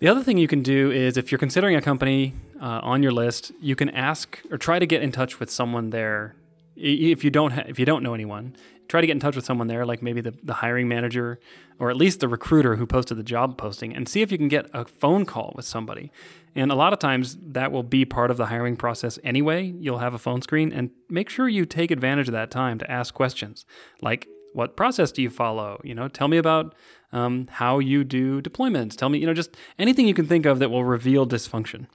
The 0.00 0.08
other 0.08 0.22
thing 0.22 0.36
you 0.36 0.48
can 0.48 0.62
do 0.62 0.90
is 0.90 1.16
if 1.16 1.30
you're 1.32 1.38
considering 1.38 1.76
a 1.76 1.80
company 1.80 2.34
uh, 2.60 2.80
on 2.82 3.02
your 3.02 3.12
list, 3.12 3.52
you 3.60 3.74
can 3.74 3.88
ask 3.90 4.38
or 4.50 4.58
try 4.58 4.78
to 4.78 4.84
get 4.86 5.02
in 5.02 5.12
touch 5.12 5.40
with 5.40 5.50
someone 5.50 5.90
there. 5.90 6.34
If 6.76 7.24
you 7.24 7.30
don't 7.30 7.52
ha- 7.52 7.62
if 7.68 7.78
you 7.78 7.86
don't 7.86 8.02
know 8.02 8.12
anyone, 8.12 8.54
try 8.88 9.00
to 9.00 9.06
get 9.06 9.12
in 9.14 9.20
touch 9.20 9.36
with 9.36 9.44
someone 9.44 9.66
there, 9.66 9.86
like 9.86 10.02
maybe 10.02 10.20
the, 10.20 10.34
the 10.42 10.54
hiring 10.54 10.88
manager 10.88 11.38
or 11.78 11.90
at 11.90 11.96
least 11.96 12.20
the 12.20 12.28
recruiter 12.28 12.76
who 12.76 12.86
posted 12.86 13.18
the 13.18 13.22
job 13.22 13.58
posting, 13.58 13.94
and 13.94 14.08
see 14.08 14.22
if 14.22 14.30
you 14.30 14.38
can 14.38 14.48
get 14.48 14.66
a 14.72 14.84
phone 14.84 15.24
call 15.26 15.52
with 15.56 15.64
somebody. 15.64 16.12
And 16.54 16.70
a 16.70 16.76
lot 16.76 16.92
of 16.92 17.00
times 17.00 17.36
that 17.42 17.72
will 17.72 17.82
be 17.82 18.04
part 18.04 18.30
of 18.30 18.36
the 18.36 18.46
hiring 18.46 18.76
process 18.76 19.18
anyway. 19.24 19.74
You'll 19.78 19.98
have 19.98 20.14
a 20.14 20.18
phone 20.18 20.40
screen, 20.40 20.72
and 20.72 20.90
make 21.08 21.28
sure 21.28 21.48
you 21.48 21.66
take 21.66 21.90
advantage 21.90 22.28
of 22.28 22.32
that 22.32 22.50
time 22.50 22.78
to 22.78 22.90
ask 22.90 23.12
questions 23.12 23.66
like, 24.00 24.28
"What 24.52 24.76
process 24.76 25.10
do 25.10 25.20
you 25.20 25.30
follow?" 25.30 25.80
You 25.82 25.94
know, 25.94 26.06
tell 26.06 26.28
me 26.28 26.36
about 26.36 26.74
um, 27.12 27.48
how 27.50 27.80
you 27.80 28.04
do 28.04 28.40
deployments. 28.40 28.96
Tell 28.96 29.08
me, 29.08 29.18
you 29.18 29.26
know, 29.26 29.34
just 29.34 29.56
anything 29.78 30.06
you 30.06 30.14
can 30.14 30.26
think 30.26 30.46
of 30.46 30.60
that 30.60 30.70
will 30.70 30.84
reveal 30.84 31.26
dysfunction. 31.26 31.86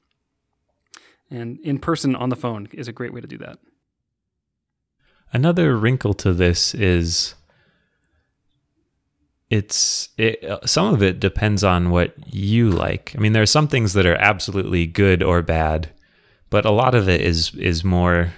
And 1.30 1.60
in 1.60 1.80
person 1.80 2.16
on 2.16 2.30
the 2.30 2.36
phone 2.36 2.68
is 2.74 2.88
a 2.88 2.94
great 2.94 3.14
way 3.14 3.22
to 3.22 3.28
do 3.28 3.38
that. 3.38 3.60
Another 5.32 5.76
wrinkle 5.78 6.14
to 6.16 6.34
this 6.34 6.74
is 6.74 7.36
it's 9.50 10.10
it, 10.18 10.44
some 10.66 10.94
of 10.94 11.02
it 11.02 11.20
depends 11.20 11.64
on 11.64 11.90
what 11.90 12.14
you 12.34 12.70
like. 12.70 13.14
I 13.16 13.20
mean, 13.20 13.34
there 13.34 13.44
are 13.44 13.48
some 13.48 13.68
things 13.68 13.94
that 13.94 14.06
are 14.06 14.16
absolutely 14.16 14.86
good 14.86 15.24
or 15.24 15.42
bad, 15.42 15.90
but 16.50 16.66
a 16.66 16.72
lot 16.72 16.96
of 16.96 17.10
it 17.10 17.22
is 17.22 17.54
is 17.56 17.84
more 17.84 18.34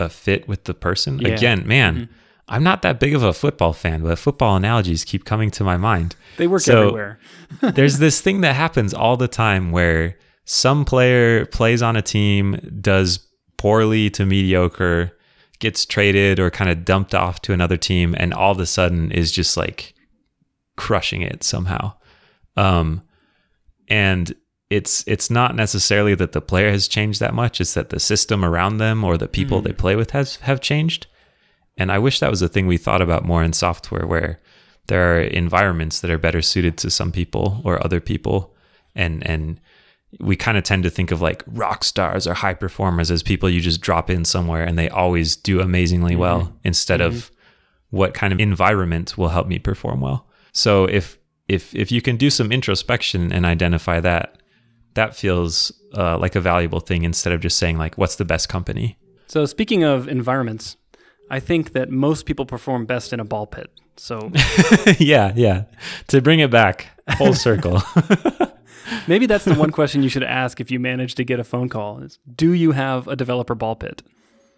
a 0.00 0.08
fit 0.08 0.48
with 0.48 0.64
the 0.64 0.74
person. 0.74 1.18
Yeah. 1.18 1.28
Again, 1.28 1.66
man, 1.66 1.94
mm-hmm. 1.94 2.12
I'm 2.48 2.64
not 2.64 2.82
that 2.82 2.98
big 2.98 3.14
of 3.14 3.22
a 3.22 3.32
football 3.32 3.72
fan, 3.72 4.02
but 4.02 4.18
football 4.18 4.56
analogies 4.56 5.04
keep 5.04 5.24
coming 5.24 5.50
to 5.52 5.64
my 5.64 5.76
mind. 5.76 6.16
They 6.36 6.46
work 6.46 6.62
So- 6.62 6.80
everywhere. 6.80 7.18
There's 7.60 7.98
this 8.06 8.20
thing 8.20 8.40
that 8.40 8.56
happens 8.56 8.92
all 8.92 9.16
the 9.16 9.28
time 9.28 9.70
where 9.70 10.18
some 10.44 10.84
player 10.84 11.46
plays 11.46 11.82
on 11.82 11.96
a 11.96 12.02
team, 12.02 12.78
does 12.80 13.20
poorly 13.56 14.10
to 14.10 14.26
mediocre, 14.26 15.16
gets 15.62 15.86
traded 15.86 16.40
or 16.40 16.50
kind 16.50 16.68
of 16.68 16.84
dumped 16.84 17.14
off 17.14 17.40
to 17.42 17.52
another 17.52 17.76
team, 17.76 18.14
and 18.18 18.34
all 18.34 18.50
of 18.52 18.58
a 18.58 18.66
sudden 18.66 19.10
is 19.12 19.32
just 19.32 19.56
like 19.56 19.94
crushing 20.76 21.22
it 21.22 21.44
somehow. 21.44 21.94
Um, 22.56 23.02
and 23.88 24.34
it's 24.68 25.04
it's 25.06 25.30
not 25.30 25.54
necessarily 25.54 26.14
that 26.16 26.32
the 26.32 26.40
player 26.40 26.70
has 26.70 26.88
changed 26.88 27.20
that 27.20 27.32
much; 27.32 27.60
it's 27.60 27.74
that 27.74 27.90
the 27.90 28.00
system 28.00 28.44
around 28.44 28.78
them 28.78 29.04
or 29.04 29.16
the 29.16 29.28
people 29.28 29.62
they 29.62 29.72
play 29.72 29.96
with 29.96 30.10
has 30.10 30.36
have 30.36 30.60
changed. 30.60 31.06
And 31.78 31.90
I 31.90 31.98
wish 31.98 32.18
that 32.18 32.30
was 32.30 32.42
a 32.42 32.48
thing 32.48 32.66
we 32.66 32.76
thought 32.76 33.00
about 33.00 33.24
more 33.24 33.42
in 33.42 33.52
software, 33.52 34.06
where 34.06 34.40
there 34.88 35.16
are 35.16 35.20
environments 35.20 36.00
that 36.00 36.10
are 36.10 36.18
better 36.18 36.42
suited 36.42 36.76
to 36.78 36.90
some 36.90 37.12
people 37.12 37.62
or 37.64 37.82
other 37.82 38.00
people, 38.00 38.54
and 38.94 39.24
and 39.26 39.60
we 40.20 40.36
kind 40.36 40.58
of 40.58 40.64
tend 40.64 40.82
to 40.82 40.90
think 40.90 41.10
of 41.10 41.22
like 41.22 41.42
rock 41.46 41.84
stars 41.84 42.26
or 42.26 42.34
high 42.34 42.54
performers 42.54 43.10
as 43.10 43.22
people 43.22 43.48
you 43.48 43.60
just 43.60 43.80
drop 43.80 44.10
in 44.10 44.24
somewhere 44.24 44.64
and 44.64 44.78
they 44.78 44.88
always 44.88 45.36
do 45.36 45.60
amazingly 45.60 46.16
well 46.16 46.52
instead 46.64 47.00
of 47.00 47.30
what 47.90 48.14
kind 48.14 48.32
of 48.32 48.40
environment 48.40 49.16
will 49.16 49.28
help 49.28 49.46
me 49.46 49.58
perform 49.58 50.00
well. 50.00 50.26
So 50.52 50.84
if 50.86 51.18
if 51.48 51.74
if 51.74 51.92
you 51.92 52.02
can 52.02 52.16
do 52.16 52.30
some 52.30 52.52
introspection 52.52 53.32
and 53.32 53.44
identify 53.44 54.00
that, 54.00 54.38
that 54.94 55.16
feels 55.16 55.72
uh, 55.94 56.18
like 56.18 56.34
a 56.34 56.40
valuable 56.40 56.80
thing 56.80 57.04
instead 57.04 57.32
of 57.32 57.40
just 57.40 57.56
saying 57.58 57.78
like 57.78 57.96
what's 57.96 58.16
the 58.16 58.24
best 58.24 58.48
company. 58.48 58.98
So 59.26 59.46
speaking 59.46 59.82
of 59.82 60.08
environments, 60.08 60.76
I 61.30 61.40
think 61.40 61.72
that 61.72 61.90
most 61.90 62.26
people 62.26 62.44
perform 62.44 62.86
best 62.86 63.12
in 63.12 63.20
a 63.20 63.24
ball 63.24 63.46
pit. 63.46 63.70
So 63.96 64.30
yeah, 64.98 65.32
yeah. 65.36 65.64
To 66.08 66.20
bring 66.20 66.40
it 66.40 66.50
back 66.50 66.88
full 67.18 67.34
circle. 67.46 67.82
maybe 69.06 69.26
that's 69.26 69.44
the 69.44 69.54
one 69.54 69.70
question 69.70 70.02
you 70.02 70.08
should 70.08 70.22
ask 70.22 70.60
if 70.60 70.70
you 70.70 70.80
manage 70.80 71.14
to 71.16 71.24
get 71.24 71.40
a 71.40 71.44
phone 71.44 71.68
call 71.68 71.98
is 72.00 72.18
do 72.34 72.52
you 72.52 72.72
have 72.72 73.08
a 73.08 73.16
developer 73.16 73.54
ball 73.54 73.76
pit? 73.76 74.02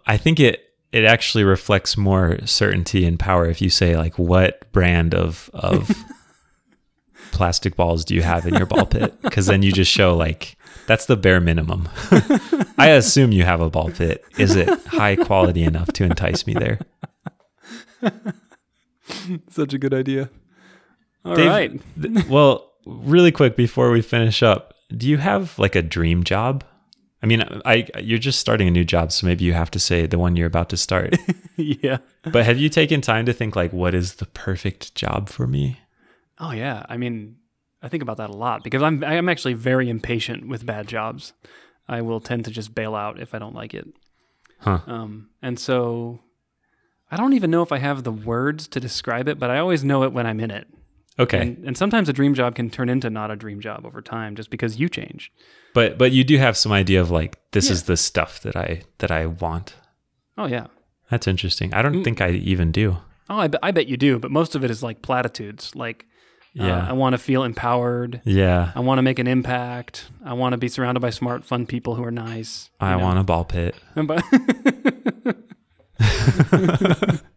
I 0.07 0.17
think 0.17 0.39
it 0.39 0.61
it 0.91 1.03
actually 1.03 1.43
reflects 1.43 1.97
more 1.97 2.37
certainty 2.45 3.05
and 3.05 3.19
power 3.19 3.47
if 3.47 3.61
you 3.61 3.69
say 3.69 3.97
like 3.97 4.17
what 4.17 4.71
brand 4.71 5.13
of 5.13 5.49
of 5.53 5.91
plastic 7.31 7.75
balls 7.75 8.05
do 8.05 8.15
you 8.15 8.21
have 8.21 8.45
in 8.45 8.53
your 8.55 8.65
ball 8.65 8.85
pit? 8.85 9.21
Because 9.21 9.47
then 9.47 9.61
you 9.61 9.71
just 9.71 9.91
show 9.91 10.15
like 10.15 10.55
that's 10.87 11.05
the 11.07 11.17
bare 11.17 11.41
minimum. 11.41 11.89
I 12.77 12.89
assume 12.89 13.31
you 13.31 13.43
have 13.43 13.59
a 13.61 13.69
ball 13.69 13.89
pit. 13.89 14.23
Is 14.37 14.55
it 14.55 14.69
high 14.87 15.15
quality 15.15 15.63
enough 15.63 15.91
to 15.93 16.03
entice 16.03 16.45
me 16.45 16.53
there? 16.53 16.79
Such 19.49 19.73
a 19.73 19.77
good 19.77 19.93
idea. 19.93 20.29
All 21.23 21.35
Dave, 21.35 21.47
right. 21.47 21.81
th- 22.01 22.25
well, 22.27 22.71
really 22.85 23.31
quick 23.31 23.55
before 23.55 23.91
we 23.91 24.01
finish 24.01 24.43
up, 24.43 24.73
do 24.95 25.07
you 25.07 25.17
have 25.17 25.57
like 25.59 25.75
a 25.75 25.81
dream 25.81 26.23
job? 26.23 26.63
I 27.23 27.27
mean, 27.27 27.43
I 27.65 27.87
you're 27.99 28.19
just 28.19 28.39
starting 28.39 28.67
a 28.67 28.71
new 28.71 28.83
job, 28.83 29.11
so 29.11 29.25
maybe 29.25 29.45
you 29.45 29.53
have 29.53 29.71
to 29.71 29.79
say 29.79 30.05
the 30.05 30.19
one 30.19 30.35
you're 30.35 30.47
about 30.47 30.69
to 30.69 30.77
start. 30.77 31.17
yeah. 31.55 31.97
but 32.23 32.45
have 32.45 32.59
you 32.59 32.69
taken 32.69 33.01
time 33.01 33.25
to 33.25 33.33
think 33.33 33.55
like 33.55 33.73
what 33.73 33.95
is 33.95 34.15
the 34.15 34.27
perfect 34.27 34.93
job 34.93 35.29
for 35.29 35.47
me? 35.47 35.79
Oh 36.39 36.51
yeah. 36.51 36.85
I 36.87 36.97
mean, 36.97 37.37
I 37.81 37.87
think 37.87 38.03
about 38.03 38.17
that 38.17 38.29
a 38.29 38.35
lot 38.35 38.63
because 38.63 38.83
I'm 38.83 39.03
I'm 39.03 39.29
actually 39.29 39.53
very 39.53 39.89
impatient 39.89 40.47
with 40.47 40.65
bad 40.65 40.87
jobs. 40.87 41.33
I 41.87 42.01
will 42.01 42.19
tend 42.19 42.45
to 42.45 42.51
just 42.51 42.75
bail 42.75 42.95
out 42.95 43.19
if 43.19 43.33
I 43.33 43.39
don't 43.39 43.55
like 43.55 43.73
it. 43.73 43.87
Huh. 44.59 44.81
Um, 44.87 45.29
and 45.41 45.59
so 45.59 46.19
I 47.11 47.17
don't 47.17 47.33
even 47.33 47.51
know 47.51 47.61
if 47.61 47.71
I 47.71 47.77
have 47.77 48.03
the 48.03 48.11
words 48.11 48.67
to 48.69 48.79
describe 48.79 49.27
it, 49.27 49.39
but 49.39 49.49
I 49.49 49.59
always 49.59 49.83
know 49.83 50.03
it 50.03 50.13
when 50.13 50.25
I'm 50.25 50.39
in 50.39 50.51
it. 50.51 50.67
Okay. 51.17 51.39
And, 51.41 51.63
and 51.65 51.77
sometimes 51.77 52.09
a 52.09 52.13
dream 52.13 52.33
job 52.33 52.55
can 52.55 52.69
turn 52.69 52.89
into 52.89 53.09
not 53.09 53.31
a 53.31 53.35
dream 53.35 53.61
job 53.61 53.85
over 53.85 54.01
time 54.01 54.35
just 54.35 54.49
because 54.49 54.77
you 54.79 54.89
change. 54.89 55.31
but 55.73 55.97
but 55.97 56.11
you 56.11 56.23
do 56.23 56.37
have 56.37 56.57
some 56.57 56.71
idea 56.71 57.01
of 57.01 57.11
like 57.11 57.37
this 57.51 57.67
Yeah. 57.67 57.73
is 57.73 57.83
the 57.83 57.97
stuff 57.97 58.39
that 58.41 58.55
I 58.55 58.81
that 58.97 59.11
I 59.11 59.25
want. 59.27 59.75
Oh 60.37 60.47
yeah. 60.47 60.67
That's 61.09 61.27
interesting. 61.27 61.73
I 61.73 61.81
don't 61.81 61.95
Mm. 61.95 62.03
think 62.03 62.21
I 62.21 62.31
even 62.31 62.71
do. 62.71 62.97
Oh, 63.29 63.37
I, 63.39 63.47
be- 63.47 63.57
I 63.63 63.71
bet 63.71 63.87
you 63.87 63.97
do, 63.97 64.19
but 64.19 64.31
most 64.31 64.55
of 64.55 64.63
it 64.63 64.69
is 64.71 64.83
like 64.83 65.01
platitudes. 65.01 65.75
Like, 65.75 66.05
uh, 66.59 66.65
Yeah. 66.65 66.85
I 66.89 66.93
want 66.93 67.13
to 67.13 67.17
feel 67.17 67.43
empowered. 67.43 68.21
Yeah. 68.25 68.71
I 68.75 68.79
want 68.81 68.97
to 68.99 69.03
make 69.03 69.19
an 69.19 69.27
impact. 69.27 70.09
I 70.23 70.33
want 70.33 70.53
to 70.53 70.57
be 70.57 70.67
surrounded 70.67 70.99
by 70.99 71.09
smart, 71.11 71.45
fun 71.45 71.65
people 71.65 71.95
who 71.95 72.03
are 72.03 72.11
nice. 72.11 72.69
I 72.79 72.91
know? 72.95 73.03
want 73.03 73.19
a 73.19 73.23
ball 73.23 73.45
pit. 73.45 73.75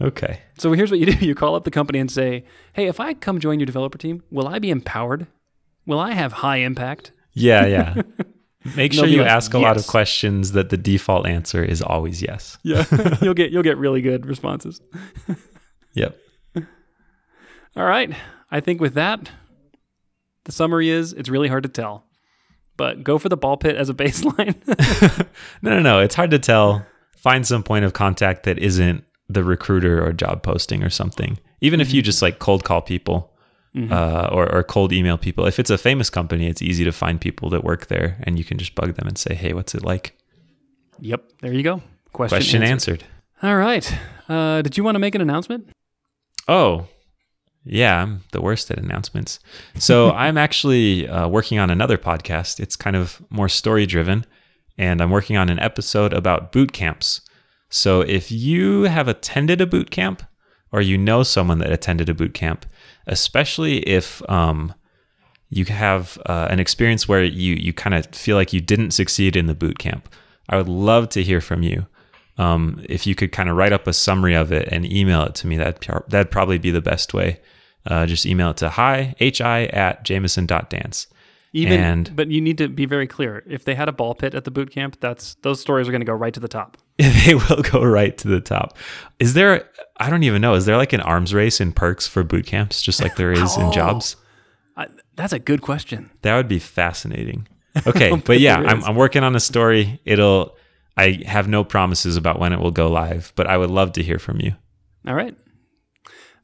Okay. 0.00 0.40
so 0.58 0.72
here's 0.72 0.90
what 0.90 1.00
you 1.00 1.06
do: 1.12 1.24
you 1.24 1.34
call 1.34 1.54
up 1.54 1.64
the 1.64 1.70
company 1.70 1.98
and 1.98 2.10
say, 2.10 2.44
"Hey, 2.72 2.86
if 2.86 3.00
I 3.00 3.14
come 3.14 3.40
join 3.40 3.58
your 3.58 3.66
developer 3.66 3.98
team, 3.98 4.22
will 4.30 4.48
I 4.48 4.58
be 4.58 4.70
empowered? 4.70 5.26
Will 5.86 5.98
I 5.98 6.12
have 6.12 6.32
high 6.32 6.58
impact?" 6.58 7.12
Yeah, 7.32 7.66
yeah. 7.66 8.02
Make 8.76 8.92
sure 8.92 9.06
you 9.06 9.22
like, 9.22 9.30
ask 9.30 9.54
a 9.54 9.58
lot 9.58 9.76
of 9.76 9.86
questions 9.86 10.52
that 10.52 10.70
the 10.70 10.76
default 10.76 11.26
answer 11.26 11.62
is 11.62 11.80
always 11.82 12.20
yes. 12.20 12.58
Yeah, 12.64 12.84
you'll 13.22 13.34
get 13.34 13.52
you'll 13.52 13.62
get 13.62 13.78
really 13.78 14.02
good 14.02 14.26
responses. 14.26 14.80
Yep. 15.92 16.18
All 17.76 17.84
right. 17.84 18.12
I 18.50 18.60
think 18.60 18.80
with 18.80 18.94
that, 18.94 19.30
the 20.44 20.52
summary 20.52 20.88
is 20.88 21.12
it's 21.12 21.28
really 21.28 21.48
hard 21.48 21.62
to 21.62 21.68
tell, 21.68 22.04
but 22.76 23.04
go 23.04 23.18
for 23.18 23.28
the 23.28 23.36
ball 23.36 23.56
pit 23.56 23.76
as 23.76 23.88
a 23.88 23.94
baseline. 23.94 24.56
No, 25.62 25.70
no, 25.74 25.80
no. 25.80 26.00
It's 26.00 26.14
hard 26.14 26.30
to 26.32 26.38
tell. 26.38 26.84
Find 27.16 27.46
some 27.46 27.62
point 27.62 27.84
of 27.84 27.92
contact 27.92 28.44
that 28.44 28.58
isn't 28.58 29.04
the 29.28 29.42
recruiter 29.44 30.04
or 30.04 30.12
job 30.12 30.42
posting 30.42 30.82
or 30.82 30.90
something. 30.90 31.38
Even 31.60 31.80
if 31.80 31.92
you 31.92 32.02
just 32.02 32.22
like 32.22 32.38
cold 32.38 32.64
call 32.64 32.80
people 32.82 33.32
uh, 33.90 34.28
or, 34.32 34.50
or 34.50 34.62
cold 34.62 34.92
email 34.92 35.18
people. 35.18 35.46
If 35.46 35.58
it's 35.58 35.68
a 35.68 35.76
famous 35.76 36.08
company, 36.08 36.46
it's 36.46 36.62
easy 36.62 36.82
to 36.84 36.92
find 36.92 37.20
people 37.20 37.50
that 37.50 37.62
work 37.62 37.88
there 37.88 38.16
and 38.22 38.38
you 38.38 38.44
can 38.44 38.56
just 38.56 38.74
bug 38.74 38.94
them 38.94 39.06
and 39.06 39.18
say, 39.18 39.34
hey, 39.34 39.52
what's 39.52 39.74
it 39.74 39.84
like? 39.84 40.16
yep. 40.98 41.30
There 41.42 41.52
you 41.52 41.62
go. 41.62 41.82
Question, 42.12 42.36
Question 42.36 42.62
answered. 42.62 43.02
answered. 43.02 43.04
All 43.42 43.56
right. 43.56 43.98
Uh, 44.28 44.62
did 44.62 44.78
you 44.78 44.84
want 44.84 44.94
to 44.94 44.98
make 44.98 45.14
an 45.14 45.20
announcement? 45.20 45.68
Oh, 46.48 46.86
yeah, 47.64 48.00
I'm 48.02 48.22
the 48.32 48.40
worst 48.40 48.70
at 48.70 48.78
announcements. 48.78 49.40
So 49.74 50.10
I'm 50.12 50.38
actually 50.38 51.06
uh, 51.06 51.28
working 51.28 51.58
on 51.58 51.68
another 51.68 51.98
podcast. 51.98 52.60
It's 52.60 52.76
kind 52.76 52.96
of 52.96 53.20
more 53.28 53.48
story 53.50 53.84
driven, 53.84 54.24
and 54.78 55.02
I'm 55.02 55.10
working 55.10 55.36
on 55.36 55.50
an 55.50 55.58
episode 55.58 56.14
about 56.14 56.52
boot 56.52 56.72
camps. 56.72 57.20
So 57.68 58.00
if 58.00 58.30
you 58.30 58.84
have 58.84 59.08
attended 59.08 59.60
a 59.60 59.66
boot 59.66 59.90
camp 59.90 60.22
or 60.72 60.80
you 60.80 60.96
know 60.98 61.22
someone 61.22 61.58
that 61.58 61.72
attended 61.72 62.08
a 62.08 62.14
boot 62.14 62.34
camp, 62.34 62.66
especially 63.06 63.78
if 63.88 64.22
um, 64.30 64.74
you 65.48 65.64
have 65.66 66.18
uh, 66.26 66.48
an 66.50 66.60
experience 66.60 67.08
where 67.08 67.24
you 67.24 67.54
you 67.54 67.72
kind 67.72 67.94
of 67.94 68.06
feel 68.14 68.36
like 68.36 68.52
you 68.52 68.60
didn't 68.60 68.90
succeed 68.92 69.36
in 69.36 69.46
the 69.46 69.54
boot 69.54 69.78
camp, 69.78 70.08
I 70.48 70.56
would 70.56 70.68
love 70.68 71.08
to 71.10 71.22
hear 71.22 71.40
from 71.40 71.62
you. 71.62 71.86
Um, 72.38 72.84
if 72.88 73.06
you 73.06 73.14
could 73.14 73.32
kind 73.32 73.48
of 73.48 73.56
write 73.56 73.72
up 73.72 73.86
a 73.86 73.92
summary 73.92 74.34
of 74.34 74.52
it 74.52 74.68
and 74.70 74.84
email 74.84 75.22
it 75.22 75.34
to 75.36 75.46
me, 75.46 75.56
that 75.56 75.80
that'd 76.08 76.30
probably 76.30 76.58
be 76.58 76.70
the 76.70 76.82
best 76.82 77.14
way. 77.14 77.40
Uh, 77.86 78.04
just 78.04 78.26
email 78.26 78.50
it 78.50 78.56
to 78.58 78.68
hi 78.70 79.14
hi 79.20 79.64
at 79.66 80.04
jamison.dance. 80.04 81.06
Even, 81.52 81.80
And- 81.80 82.16
but 82.16 82.30
you 82.30 82.40
need 82.40 82.58
to 82.58 82.68
be 82.68 82.84
very 82.84 83.06
clear. 83.06 83.42
If 83.48 83.64
they 83.64 83.74
had 83.74 83.88
a 83.88 83.92
ball 83.92 84.14
pit 84.14 84.34
at 84.34 84.44
the 84.44 84.50
boot 84.50 84.70
camp, 84.70 84.98
that's 85.00 85.36
those 85.36 85.60
stories 85.60 85.88
are 85.88 85.92
going 85.92 86.02
to 86.02 86.06
go 86.06 86.12
right 86.12 86.34
to 86.34 86.40
the 86.40 86.48
top. 86.48 86.76
they 87.26 87.34
will 87.34 87.62
go 87.62 87.82
right 87.82 88.16
to 88.18 88.28
the 88.28 88.40
top. 88.40 88.76
Is 89.18 89.34
there? 89.34 89.68
I 89.98 90.10
don't 90.10 90.22
even 90.22 90.40
know. 90.42 90.54
Is 90.54 90.66
there 90.66 90.76
like 90.76 90.92
an 90.92 91.00
arms 91.00 91.34
race 91.34 91.60
in 91.60 91.72
perks 91.72 92.06
for 92.06 92.22
boot 92.22 92.46
camps, 92.46 92.82
just 92.82 93.02
like 93.02 93.16
there 93.16 93.32
is 93.32 93.56
in 93.56 93.64
Oh. 93.66 93.72
jobs? 93.72 94.16
I, 94.76 94.86
that's 95.14 95.32
a 95.32 95.38
good 95.38 95.62
question. 95.62 96.10
That 96.22 96.36
would 96.36 96.48
be 96.48 96.58
fascinating. 96.58 97.48
Okay, 97.86 98.16
but 98.24 98.40
yeah, 98.40 98.56
I'm. 98.56 98.82
I'm 98.84 98.96
working 98.96 99.22
on 99.22 99.36
a 99.36 99.40
story. 99.40 100.00
It'll. 100.06 100.56
I 100.96 101.22
have 101.26 101.46
no 101.46 101.62
promises 101.62 102.16
about 102.16 102.38
when 102.40 102.54
it 102.54 102.58
will 102.60 102.70
go 102.70 102.88
live, 102.88 103.34
but 103.36 103.46
I 103.46 103.58
would 103.58 103.68
love 103.70 103.92
to 103.92 104.02
hear 104.02 104.18
from 104.18 104.40
you. 104.40 104.54
All 105.06 105.14
right. 105.14 105.36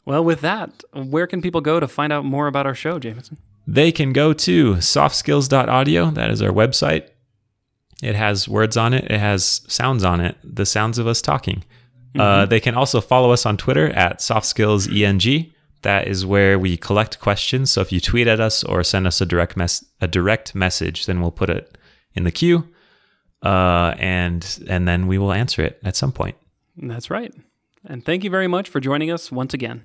Well, 0.04 0.22
with 0.22 0.42
that, 0.42 0.82
where 0.92 1.26
can 1.26 1.40
people 1.40 1.62
go 1.62 1.80
to 1.80 1.88
find 1.88 2.12
out 2.12 2.26
more 2.26 2.48
about 2.48 2.66
our 2.66 2.74
show, 2.74 2.98
Jamison? 2.98 3.38
They 3.66 3.92
can 3.92 4.12
go 4.12 4.34
to 4.34 4.74
softskills.audio. 4.74 6.10
That 6.10 6.30
is 6.30 6.42
our 6.42 6.50
website. 6.52 7.08
It 8.02 8.16
has 8.16 8.48
words 8.48 8.76
on 8.76 8.92
it, 8.92 9.04
it 9.10 9.18
has 9.18 9.62
sounds 9.68 10.04
on 10.04 10.20
it, 10.20 10.36
the 10.42 10.66
sounds 10.66 10.98
of 10.98 11.06
us 11.06 11.22
talking. 11.22 11.64
Uh, 12.18 12.44
they 12.44 12.60
can 12.60 12.74
also 12.74 13.00
follow 13.00 13.30
us 13.30 13.46
on 13.46 13.56
Twitter 13.56 13.88
at 13.90 14.18
softskillseng. 14.18 15.50
That 15.82 16.06
is 16.06 16.26
where 16.26 16.58
we 16.58 16.76
collect 16.76 17.20
questions. 17.20 17.70
So 17.70 17.80
if 17.80 17.90
you 17.90 18.00
tweet 18.00 18.26
at 18.26 18.38
us 18.38 18.62
or 18.62 18.84
send 18.84 19.06
us 19.06 19.20
a 19.20 19.26
direct 19.26 19.56
mess 19.56 19.84
a 20.00 20.06
direct 20.06 20.54
message, 20.54 21.06
then 21.06 21.20
we'll 21.20 21.32
put 21.32 21.50
it 21.50 21.78
in 22.14 22.24
the 22.24 22.30
queue, 22.30 22.68
uh, 23.42 23.94
and 23.98 24.58
and 24.68 24.86
then 24.86 25.06
we 25.06 25.18
will 25.18 25.32
answer 25.32 25.62
it 25.62 25.80
at 25.82 25.96
some 25.96 26.12
point. 26.12 26.36
That's 26.76 27.10
right. 27.10 27.32
And 27.84 28.04
thank 28.04 28.22
you 28.22 28.30
very 28.30 28.46
much 28.46 28.68
for 28.68 28.78
joining 28.78 29.10
us 29.10 29.32
once 29.32 29.54
again. 29.54 29.82